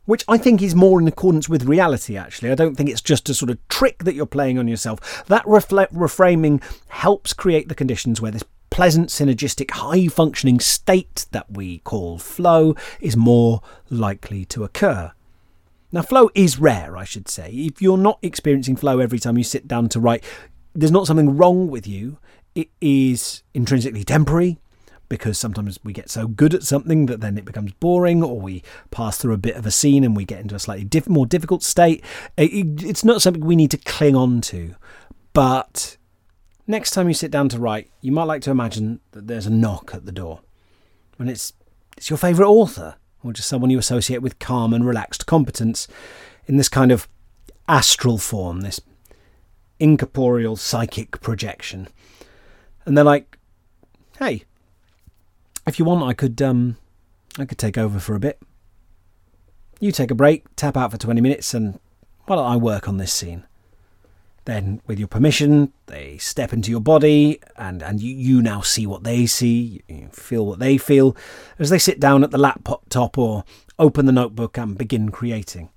which 0.07 0.25
I 0.29 0.39
think 0.39 0.63
is 0.63 0.75
more 0.75 1.01
in 1.01 1.09
accordance 1.09 1.49
with 1.49 1.65
reality, 1.65 2.17
actually, 2.17 2.51
I 2.51 2.55
don't 2.55 2.77
think 2.77 2.91
it's 2.91 3.01
just 3.01 3.29
a 3.29 3.35
sort 3.35 3.51
of 3.51 3.69
trick 3.69 4.05
that 4.05 4.15
you're 4.15 4.27
playing 4.27 4.59
on 4.59 4.69
yourself. 4.69 5.25
That 5.27 5.45
reframing 5.45 6.63
helps 6.89 7.33
create 7.33 7.69
the 7.69 7.75
conditions 7.75 8.21
where 8.21 8.33
this 8.33 8.45
pleasant, 8.71 9.09
synergistic, 9.09 9.71
high 9.71 10.09
functioning 10.09 10.59
state 10.59 11.27
that 11.31 11.51
we 11.51 11.79
call 11.79 12.19
flow 12.19 12.75
is 13.01 13.17
more 13.17 13.61
likely 13.89 14.45
to 14.47 14.65
occur. 14.65 15.13
Now, 15.93 16.03
flow 16.03 16.29
is 16.35 16.59
rare, 16.59 16.97
I 16.97 17.05
should 17.05 17.29
say. 17.29 17.51
If 17.53 17.81
you're 17.81 17.97
not 17.97 18.19
experiencing 18.21 18.75
flow 18.75 18.99
every 18.99 19.21
time 19.21 19.39
you 19.39 19.45
sit 19.45 19.69
down 19.69 19.89
to 19.91 20.01
write, 20.01 20.25
there's 20.75 20.91
not 20.91 21.07
something 21.07 21.37
wrong 21.37 21.69
with 21.69 21.87
you. 21.87 22.19
It 22.57 22.69
is 22.81 23.45
intrinsically 23.55 24.03
temporary 24.03 24.59
because 25.15 25.39
sometimes 25.39 25.79
we 25.85 25.93
get 25.93 26.11
so 26.11 26.27
good 26.27 26.55
at 26.55 26.65
something 26.65 27.07
that 27.07 27.21
then 27.21 27.39
it 27.39 27.45
becomes 27.45 27.73
boring, 27.75 28.23
or 28.23 28.41
we 28.41 28.65
pass 28.91 29.17
through 29.17 29.35
a 29.35 29.39
bit 29.39 29.55
of 29.55 29.65
a 29.65 29.71
scene 29.71 30.03
and 30.03 30.17
we 30.17 30.25
get 30.25 30.41
into 30.41 30.57
a 30.57 30.59
slightly 30.59 30.85
diff- 30.85 31.09
more 31.09 31.25
difficult 31.27 31.63
state. 31.63 32.05
It, 32.37 32.83
it's 32.83 33.05
not 33.05 33.23
something 33.23 33.45
we 33.45 33.55
need 33.55 33.71
to 33.71 33.79
cling 33.79 34.17
on 34.17 34.41
to. 34.43 34.75
But 35.33 35.97
next 36.67 36.91
time 36.91 37.07
you 37.07 37.15
sit 37.15 37.31
down 37.31 37.49
to 37.51 37.59
write, 37.61 37.91
you 38.01 38.11
might 38.11 38.25
like 38.25 38.43
to 38.43 38.51
imagine 38.51 39.01
that 39.13 39.29
there's 39.29 39.47
a 39.47 39.51
knock 39.51 39.93
at 39.95 40.05
the 40.05 40.13
door. 40.13 40.41
And 41.19 41.31
it's 41.31 41.53
it's 41.97 42.11
your 42.11 42.17
favourite 42.17 42.49
author 42.49 42.97
or 43.23 43.33
just 43.33 43.49
someone 43.49 43.71
you 43.71 43.79
associate 43.79 44.23
with 44.23 44.41
calm 44.41 44.75
and 44.75 44.85
relaxed 44.85 45.27
competence 45.27 45.87
in 46.47 46.57
this 46.57 46.69
kind 46.69 46.91
of 46.91 47.09
astral 47.69 48.19
form, 48.19 48.61
this 48.61 48.81
incorporeal 49.79 50.57
psychic 50.57 51.21
projection. 51.21 51.89
And 52.85 52.97
they're 52.97 53.05
like, 53.05 53.39
hey, 54.19 54.45
if 55.67 55.79
you 55.79 55.85
want, 55.85 56.03
I 56.03 56.13
could, 56.13 56.41
um, 56.43 56.77
I 57.39 57.45
could 57.45 57.59
take 57.59 57.79
over 57.79 57.99
for 57.99 58.15
a 58.15 58.21
bit. 58.21 58.41
You 59.81 59.93
take 59.93 60.11
a 60.11 60.15
break, 60.15 60.45
tap 60.57 60.77
out 60.77 60.91
for 60.93 60.99
20 60.99 61.21
minutes, 61.21 61.55
and 61.55 61.79
why 62.27 62.37
don't 62.37 62.47
I 62.47 62.57
work 62.57 62.89
on 62.89 62.99
this 62.99 63.13
scene? 63.13 63.45
Then, 64.45 64.83
with 64.87 64.99
your 64.99 65.09
permission, 65.09 65.73
they 65.87 66.19
step 66.19 66.53
into 66.53 66.71
your 66.71 66.81
body, 66.81 67.41
and, 67.57 67.83
and 67.83 68.01
you, 68.01 68.15
you 68.15 68.43
now 68.43 68.61
see 68.61 68.87
what 68.87 69.03
they 69.03 69.25
see, 69.25 69.83
you 69.89 70.09
feel 70.13 70.45
what 70.47 70.59
they 70.59 70.77
feel, 70.77 71.17
as 71.59 71.71
they 71.71 71.79
sit 71.79 71.99
down 71.99 72.23
at 72.23 72.31
the 72.31 72.39
laptop 72.39 72.89
top 72.91 73.17
or 73.17 73.45
open 73.79 74.05
the 74.05 74.13
notebook 74.13 74.59
and 74.59 74.77
begin 74.77 75.11
creating. 75.11 75.71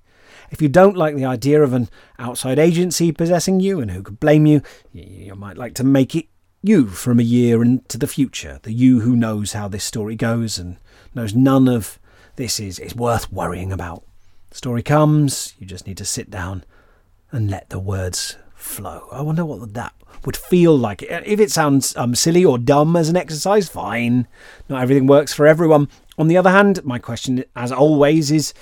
If 0.50 0.62
you 0.62 0.68
don't 0.68 0.96
like 0.96 1.14
the 1.14 1.24
idea 1.24 1.62
of 1.62 1.72
an 1.72 1.88
outside 2.18 2.58
agency 2.58 3.10
possessing 3.10 3.60
you, 3.60 3.80
and 3.80 3.90
who 3.90 4.02
could 4.02 4.20
blame 4.20 4.44
you, 4.44 4.62
you 4.92 5.34
might 5.34 5.56
like 5.56 5.74
to 5.74 5.84
make 5.84 6.14
it 6.14 6.26
you 6.62 6.88
from 6.88 7.20
a 7.20 7.24
year 7.24 7.62
into 7.62 7.98
the 7.98 8.06
future, 8.06 8.60
the 8.62 8.72
you 8.72 9.00
who 9.00 9.14
knows 9.14 9.52
how 9.52 9.68
this 9.68 9.84
story 9.84 10.16
goes 10.16 10.58
and 10.58 10.76
knows 11.14 11.34
none 11.34 11.68
of 11.68 11.98
this 12.36 12.58
is, 12.60 12.78
is 12.78 12.94
worth 12.94 13.32
worrying 13.32 13.72
about. 13.72 14.04
The 14.50 14.56
story 14.56 14.82
comes, 14.82 15.54
you 15.58 15.66
just 15.66 15.86
need 15.86 15.98
to 15.98 16.04
sit 16.04 16.30
down 16.30 16.64
and 17.30 17.50
let 17.50 17.70
the 17.70 17.78
words 17.78 18.36
flow. 18.54 19.08
I 19.12 19.22
wonder 19.22 19.44
what 19.44 19.74
that 19.74 19.92
would 20.24 20.36
feel 20.36 20.76
like. 20.76 21.02
If 21.02 21.38
it 21.38 21.50
sounds 21.50 21.96
um, 21.96 22.14
silly 22.14 22.44
or 22.44 22.58
dumb 22.58 22.96
as 22.96 23.08
an 23.08 23.16
exercise, 23.16 23.68
fine. 23.68 24.26
Not 24.68 24.82
everything 24.82 25.06
works 25.06 25.32
for 25.32 25.46
everyone. 25.46 25.88
On 26.16 26.28
the 26.28 26.36
other 26.36 26.50
hand, 26.50 26.84
my 26.84 26.98
question, 26.98 27.44
as 27.54 27.70
always, 27.70 28.30
is 28.30 28.52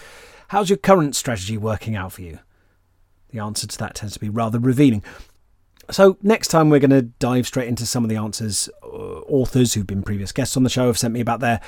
how's 0.49 0.69
your 0.69 0.77
current 0.77 1.17
strategy 1.17 1.57
working 1.57 1.97
out 1.97 2.13
for 2.13 2.23
you? 2.23 2.41
The 3.31 3.39
answer 3.39 3.67
to 3.67 3.79
that 3.79 3.95
tends 3.95 4.15
to 4.15 4.21
be 4.21 4.29
rather 4.29 4.59
revealing. 4.59 5.03
So, 5.91 6.17
next 6.23 6.49
time 6.49 6.69
we're 6.69 6.81
going 6.81 6.91
to 6.91 7.03
dive 7.03 7.47
straight 7.47 7.69
into 7.69 7.87
some 7.87 8.05
of 8.05 8.11
the 8.11 8.17
answers 8.17 8.69
uh, 8.83 8.87
authors 8.87 9.75
who've 9.75 9.87
been 9.87 10.03
previous 10.03 10.33
guests 10.33 10.57
on 10.57 10.63
the 10.63 10.71
show 10.71 10.87
have 10.87 10.99
sent 10.99 11.15
me 11.15 11.21
about 11.21 11.41
their 11.41 11.61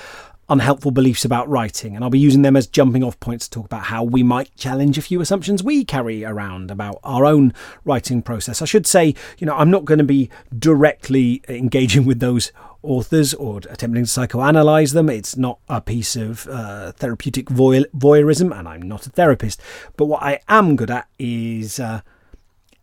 unhelpful 0.49 0.91
beliefs 0.91 1.25
about 1.25 1.49
writing, 1.49 1.95
and 1.95 2.03
I'll 2.03 2.11
be 2.11 2.19
using 2.19 2.43
them 2.43 2.57
as 2.57 2.67
jumping 2.67 3.05
off 3.05 3.21
points 3.21 3.49
to 3.49 3.51
talk 3.51 3.67
about 3.67 3.85
how 3.85 4.03
we 4.03 4.23
might 4.23 4.55
challenge 4.57 4.97
a 4.97 5.03
few 5.03 5.21
assumptions 5.21 5.63
we 5.63 5.85
carry 5.85 6.25
around 6.25 6.71
about 6.71 6.99
our 7.05 7.25
own 7.25 7.53
writing 7.85 8.23
process. 8.23 8.63
I 8.63 8.65
should 8.65 8.87
say, 8.87 9.15
you 9.39 9.47
know, 9.47 9.55
I'm 9.55 9.71
not 9.71 9.85
going 9.85 9.99
to 9.99 10.05
be 10.05 10.31
directly 10.59 11.43
engaging 11.49 12.07
with 12.07 12.21
those 12.21 12.51
authors 12.83 13.35
or 13.35 13.59
attempting 13.69 14.05
to 14.05 14.11
psychoanalyze 14.11 14.95
them. 14.95 15.11
It's 15.11 15.37
not 15.37 15.59
a 15.69 15.81
piece 15.81 16.17
of 16.17 16.49
uh, 16.49 16.93
therapeutic 16.93 17.47
voyeurism, 17.47 18.59
and 18.59 18.69
I'm 18.69 18.83
not 18.83 19.07
a 19.07 19.11
therapist. 19.11 19.61
But 19.97 20.07
what 20.07 20.23
I 20.23 20.41
am 20.49 20.77
good 20.77 20.91
at 20.91 21.09
is 21.19 21.79
uh, 21.79 22.01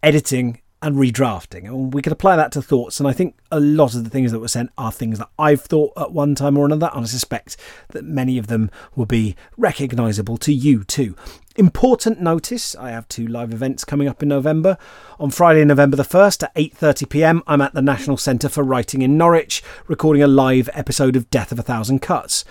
editing 0.03 0.61
and 0.81 0.95
redrafting. 0.95 1.65
And 1.65 1.93
we 1.93 2.01
could 2.01 2.13
apply 2.13 2.35
that 2.35 2.51
to 2.53 2.61
thoughts. 2.61 2.99
And 2.99 3.07
I 3.07 3.13
think 3.13 3.35
a 3.51 3.59
lot 3.59 3.95
of 3.95 4.03
the 4.03 4.09
things 4.09 4.31
that 4.31 4.39
were 4.39 4.47
sent 4.47 4.71
are 4.77 4.91
things 4.91 5.19
that 5.19 5.29
I've 5.39 5.61
thought 5.61 5.93
at 5.97 6.11
one 6.11 6.35
time 6.35 6.57
or 6.57 6.65
another. 6.65 6.91
And 6.93 7.03
I 7.03 7.07
suspect 7.07 7.57
that 7.89 8.03
many 8.03 8.37
of 8.37 8.47
them 8.47 8.69
will 8.95 9.05
be 9.05 9.35
recognisable 9.57 10.37
to 10.37 10.53
you 10.53 10.83
too. 10.83 11.15
Important 11.57 12.19
notice, 12.19 12.75
I 12.75 12.91
have 12.91 13.07
two 13.07 13.25
live 13.25 13.53
events 13.53 13.85
coming 13.85 14.09
up 14.09 14.21
in 14.21 14.27
November. 14.27 14.77
On 15.19 15.31
Friday, 15.31 15.63
November 15.63 15.95
the 15.95 16.03
1st 16.03 16.43
at 16.43 16.55
8.30pm, 16.55 17.41
I'm 17.47 17.61
at 17.61 17.73
the 17.73 17.81
National 17.81 18.17
Centre 18.17 18.49
for 18.49 18.61
Writing 18.61 19.01
in 19.01 19.17
Norwich, 19.17 19.63
recording 19.87 20.21
a 20.21 20.27
live 20.27 20.69
episode 20.73 21.15
of 21.15 21.29
Death 21.29 21.53
of 21.53 21.59
a 21.59 21.63
Thousand 21.63 22.01
Cuts. 22.01 22.43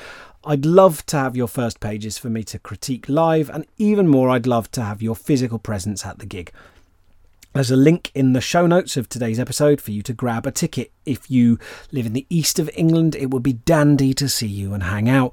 I'd 0.42 0.64
love 0.64 1.04
to 1.06 1.18
have 1.18 1.36
your 1.36 1.48
first 1.48 1.80
pages 1.80 2.16
for 2.16 2.30
me 2.30 2.44
to 2.44 2.58
critique 2.58 3.08
live, 3.08 3.50
and 3.50 3.66
even 3.76 4.08
more, 4.08 4.30
I'd 4.30 4.46
love 4.46 4.70
to 4.72 4.82
have 4.82 5.02
your 5.02 5.16
physical 5.16 5.58
presence 5.58 6.06
at 6.06 6.18
the 6.18 6.26
gig. 6.26 6.50
There's 7.54 7.70
a 7.70 7.76
link 7.76 8.10
in 8.16 8.32
the 8.32 8.40
show 8.40 8.66
notes 8.66 8.96
of 8.96 9.08
today's 9.08 9.38
episode 9.38 9.80
for 9.80 9.92
you 9.92 10.02
to 10.02 10.12
grab 10.12 10.44
a 10.44 10.50
ticket. 10.50 10.90
If 11.06 11.30
you 11.30 11.60
live 11.92 12.04
in 12.04 12.12
the 12.12 12.26
east 12.28 12.58
of 12.58 12.68
England, 12.74 13.14
it 13.14 13.30
would 13.30 13.44
be 13.44 13.52
dandy 13.52 14.12
to 14.14 14.28
see 14.28 14.48
you 14.48 14.74
and 14.74 14.82
hang 14.82 15.08
out. 15.08 15.32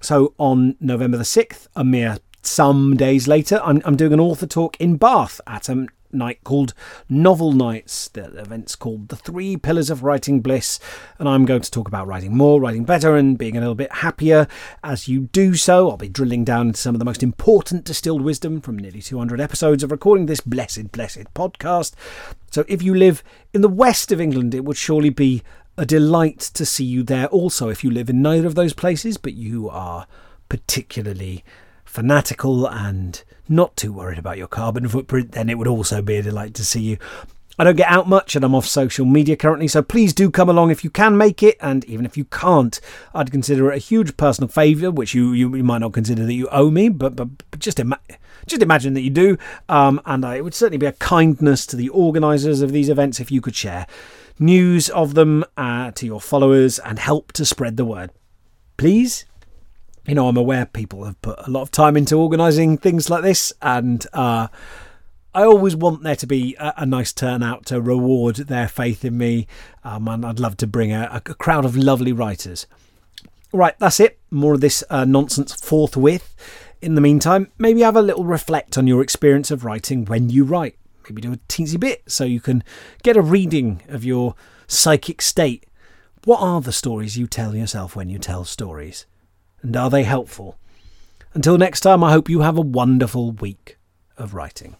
So 0.00 0.34
on 0.38 0.74
November 0.80 1.16
the 1.16 1.22
6th, 1.22 1.68
a 1.76 1.84
mere 1.84 2.18
some 2.42 2.96
days 2.96 3.28
later, 3.28 3.60
I'm, 3.62 3.80
I'm 3.84 3.94
doing 3.94 4.12
an 4.12 4.18
author 4.18 4.48
talk 4.48 4.76
in 4.80 4.96
Bath 4.96 5.40
at 5.46 5.68
a 5.68 5.86
night 6.12 6.44
called 6.44 6.74
Novel 7.08 7.52
Nights. 7.52 8.08
The 8.08 8.26
event's 8.38 8.76
called 8.76 9.08
The 9.08 9.16
Three 9.16 9.56
Pillars 9.56 9.90
of 9.90 10.02
Writing 10.02 10.40
Bliss, 10.40 10.78
and 11.18 11.28
I'm 11.28 11.44
going 11.44 11.62
to 11.62 11.70
talk 11.70 11.88
about 11.88 12.06
writing 12.06 12.36
more, 12.36 12.60
writing 12.60 12.84
better, 12.84 13.16
and 13.16 13.38
being 13.38 13.56
a 13.56 13.60
little 13.60 13.74
bit 13.74 13.92
happier. 13.92 14.46
As 14.82 15.08
you 15.08 15.22
do 15.32 15.54
so, 15.54 15.90
I'll 15.90 15.96
be 15.96 16.08
drilling 16.08 16.44
down 16.44 16.68
into 16.68 16.80
some 16.80 16.94
of 16.94 16.98
the 16.98 17.04
most 17.04 17.22
important 17.22 17.84
distilled 17.84 18.22
wisdom 18.22 18.60
from 18.60 18.78
nearly 18.78 19.02
200 19.02 19.40
episodes 19.40 19.82
of 19.82 19.90
recording 19.90 20.26
this 20.26 20.40
blessed, 20.40 20.92
blessed 20.92 21.32
podcast. 21.34 21.92
So 22.50 22.64
if 22.68 22.82
you 22.82 22.94
live 22.94 23.22
in 23.52 23.60
the 23.60 23.68
west 23.68 24.12
of 24.12 24.20
England, 24.20 24.54
it 24.54 24.64
would 24.64 24.76
surely 24.76 25.10
be 25.10 25.42
a 25.78 25.84
delight 25.84 26.40
to 26.40 26.64
see 26.64 26.84
you 26.84 27.02
there 27.02 27.26
also 27.26 27.68
if 27.68 27.84
you 27.84 27.90
live 27.90 28.08
in 28.08 28.22
neither 28.22 28.46
of 28.46 28.54
those 28.54 28.72
places, 28.72 29.16
but 29.16 29.34
you 29.34 29.68
are 29.68 30.06
particularly 30.48 31.44
fanatical 31.96 32.68
and 32.68 33.24
not 33.48 33.74
too 33.74 33.90
worried 33.90 34.18
about 34.18 34.36
your 34.36 34.46
carbon 34.46 34.86
footprint, 34.86 35.32
then 35.32 35.48
it 35.48 35.56
would 35.56 35.66
also 35.66 36.02
be 36.02 36.16
a 36.16 36.22
delight 36.22 36.52
to 36.52 36.62
see 36.62 36.82
you. 36.82 36.98
I 37.58 37.64
don't 37.64 37.76
get 37.76 37.90
out 37.90 38.06
much 38.06 38.36
and 38.36 38.44
I'm 38.44 38.54
off 38.54 38.66
social 38.66 39.06
media 39.06 39.34
currently, 39.34 39.66
so 39.66 39.80
please 39.80 40.12
do 40.12 40.30
come 40.30 40.50
along 40.50 40.70
if 40.70 40.84
you 40.84 40.90
can 40.90 41.16
make 41.16 41.42
it. 41.42 41.56
And 41.58 41.86
even 41.86 42.04
if 42.04 42.18
you 42.18 42.26
can't, 42.26 42.78
I'd 43.14 43.32
consider 43.32 43.72
it 43.72 43.76
a 43.76 43.78
huge 43.78 44.18
personal 44.18 44.48
favour, 44.48 44.90
which 44.90 45.14
you, 45.14 45.32
you, 45.32 45.56
you, 45.56 45.64
might 45.64 45.78
not 45.78 45.94
consider 45.94 46.26
that 46.26 46.34
you 46.34 46.48
owe 46.50 46.70
me, 46.70 46.90
but, 46.90 47.16
but, 47.16 47.28
but 47.50 47.60
just, 47.60 47.80
ima- 47.80 48.00
just 48.44 48.60
imagine 48.60 48.92
that 48.92 49.00
you 49.00 49.08
do. 49.08 49.38
Um, 49.70 49.98
and 50.04 50.22
uh, 50.22 50.34
it 50.36 50.44
would 50.44 50.52
certainly 50.52 50.76
be 50.76 50.84
a 50.84 50.92
kindness 50.92 51.64
to 51.68 51.76
the 51.76 51.88
organisers 51.88 52.60
of 52.60 52.72
these 52.72 52.90
events 52.90 53.20
if 53.20 53.30
you 53.30 53.40
could 53.40 53.56
share 53.56 53.86
news 54.38 54.90
of 54.90 55.14
them 55.14 55.42
uh, 55.56 55.92
to 55.92 56.04
your 56.04 56.20
followers 56.20 56.78
and 56.80 56.98
help 56.98 57.32
to 57.32 57.46
spread 57.46 57.78
the 57.78 57.86
word. 57.86 58.10
Please? 58.76 59.24
You 60.06 60.14
know, 60.14 60.28
I'm 60.28 60.36
aware 60.36 60.66
people 60.66 61.04
have 61.04 61.20
put 61.20 61.38
a 61.46 61.50
lot 61.50 61.62
of 61.62 61.70
time 61.70 61.96
into 61.96 62.16
organising 62.16 62.78
things 62.78 63.10
like 63.10 63.22
this, 63.22 63.52
and 63.60 64.06
uh, 64.12 64.48
I 65.34 65.42
always 65.42 65.74
want 65.74 66.02
there 66.02 66.16
to 66.16 66.26
be 66.26 66.56
a, 66.58 66.74
a, 66.78 66.86
nice 66.86 67.12
turnout 67.12 67.66
to 67.66 67.80
reward 67.80 68.36
their 68.36 68.68
faith 68.68 69.04
in 69.04 69.18
me, 69.18 69.46
um, 69.84 70.06
and 70.08 70.24
I'd 70.24 70.40
love 70.40 70.56
to 70.58 70.66
bring 70.66 70.92
a, 70.92 71.10
a, 71.12 71.20
crowd 71.20 71.64
of 71.64 71.76
lovely 71.76 72.12
writers. 72.12 72.66
Right, 73.52 73.78
that's 73.78 74.00
it. 74.00 74.18
More 74.30 74.54
of 74.54 74.60
this 74.60 74.84
uh, 74.90 75.04
nonsense 75.04 75.54
forthwith. 75.54 76.34
In 76.80 76.94
the 76.94 77.00
meantime, 77.00 77.50
maybe 77.58 77.80
have 77.80 77.96
a 77.96 78.02
little 78.02 78.24
reflect 78.24 78.78
on 78.78 78.86
your 78.86 79.02
experience 79.02 79.50
of 79.50 79.64
writing 79.64 80.04
when 80.04 80.30
you 80.30 80.44
write. 80.44 80.76
Maybe 81.08 81.22
do 81.22 81.32
a 81.32 81.36
teensy 81.48 81.78
bit 81.78 82.02
so 82.06 82.24
you 82.24 82.40
can 82.40 82.62
get 83.02 83.16
a 83.16 83.22
reading 83.22 83.82
of 83.88 84.04
your 84.04 84.34
psychic 84.66 85.20
state. 85.22 85.64
What 86.24 86.40
are 86.40 86.60
the 86.60 86.72
stories 86.72 87.16
you 87.16 87.26
tell 87.26 87.54
yourself 87.54 87.96
when 87.96 88.08
you 88.08 88.18
tell 88.18 88.44
stories? 88.44 89.06
And 89.66 89.76
are 89.76 89.90
they 89.90 90.04
helpful? 90.04 90.56
Until 91.34 91.58
next 91.58 91.80
time, 91.80 92.04
I 92.04 92.12
hope 92.12 92.28
you 92.28 92.42
have 92.42 92.56
a 92.56 92.60
wonderful 92.60 93.32
week 93.32 93.78
of 94.16 94.32
writing. 94.32 94.76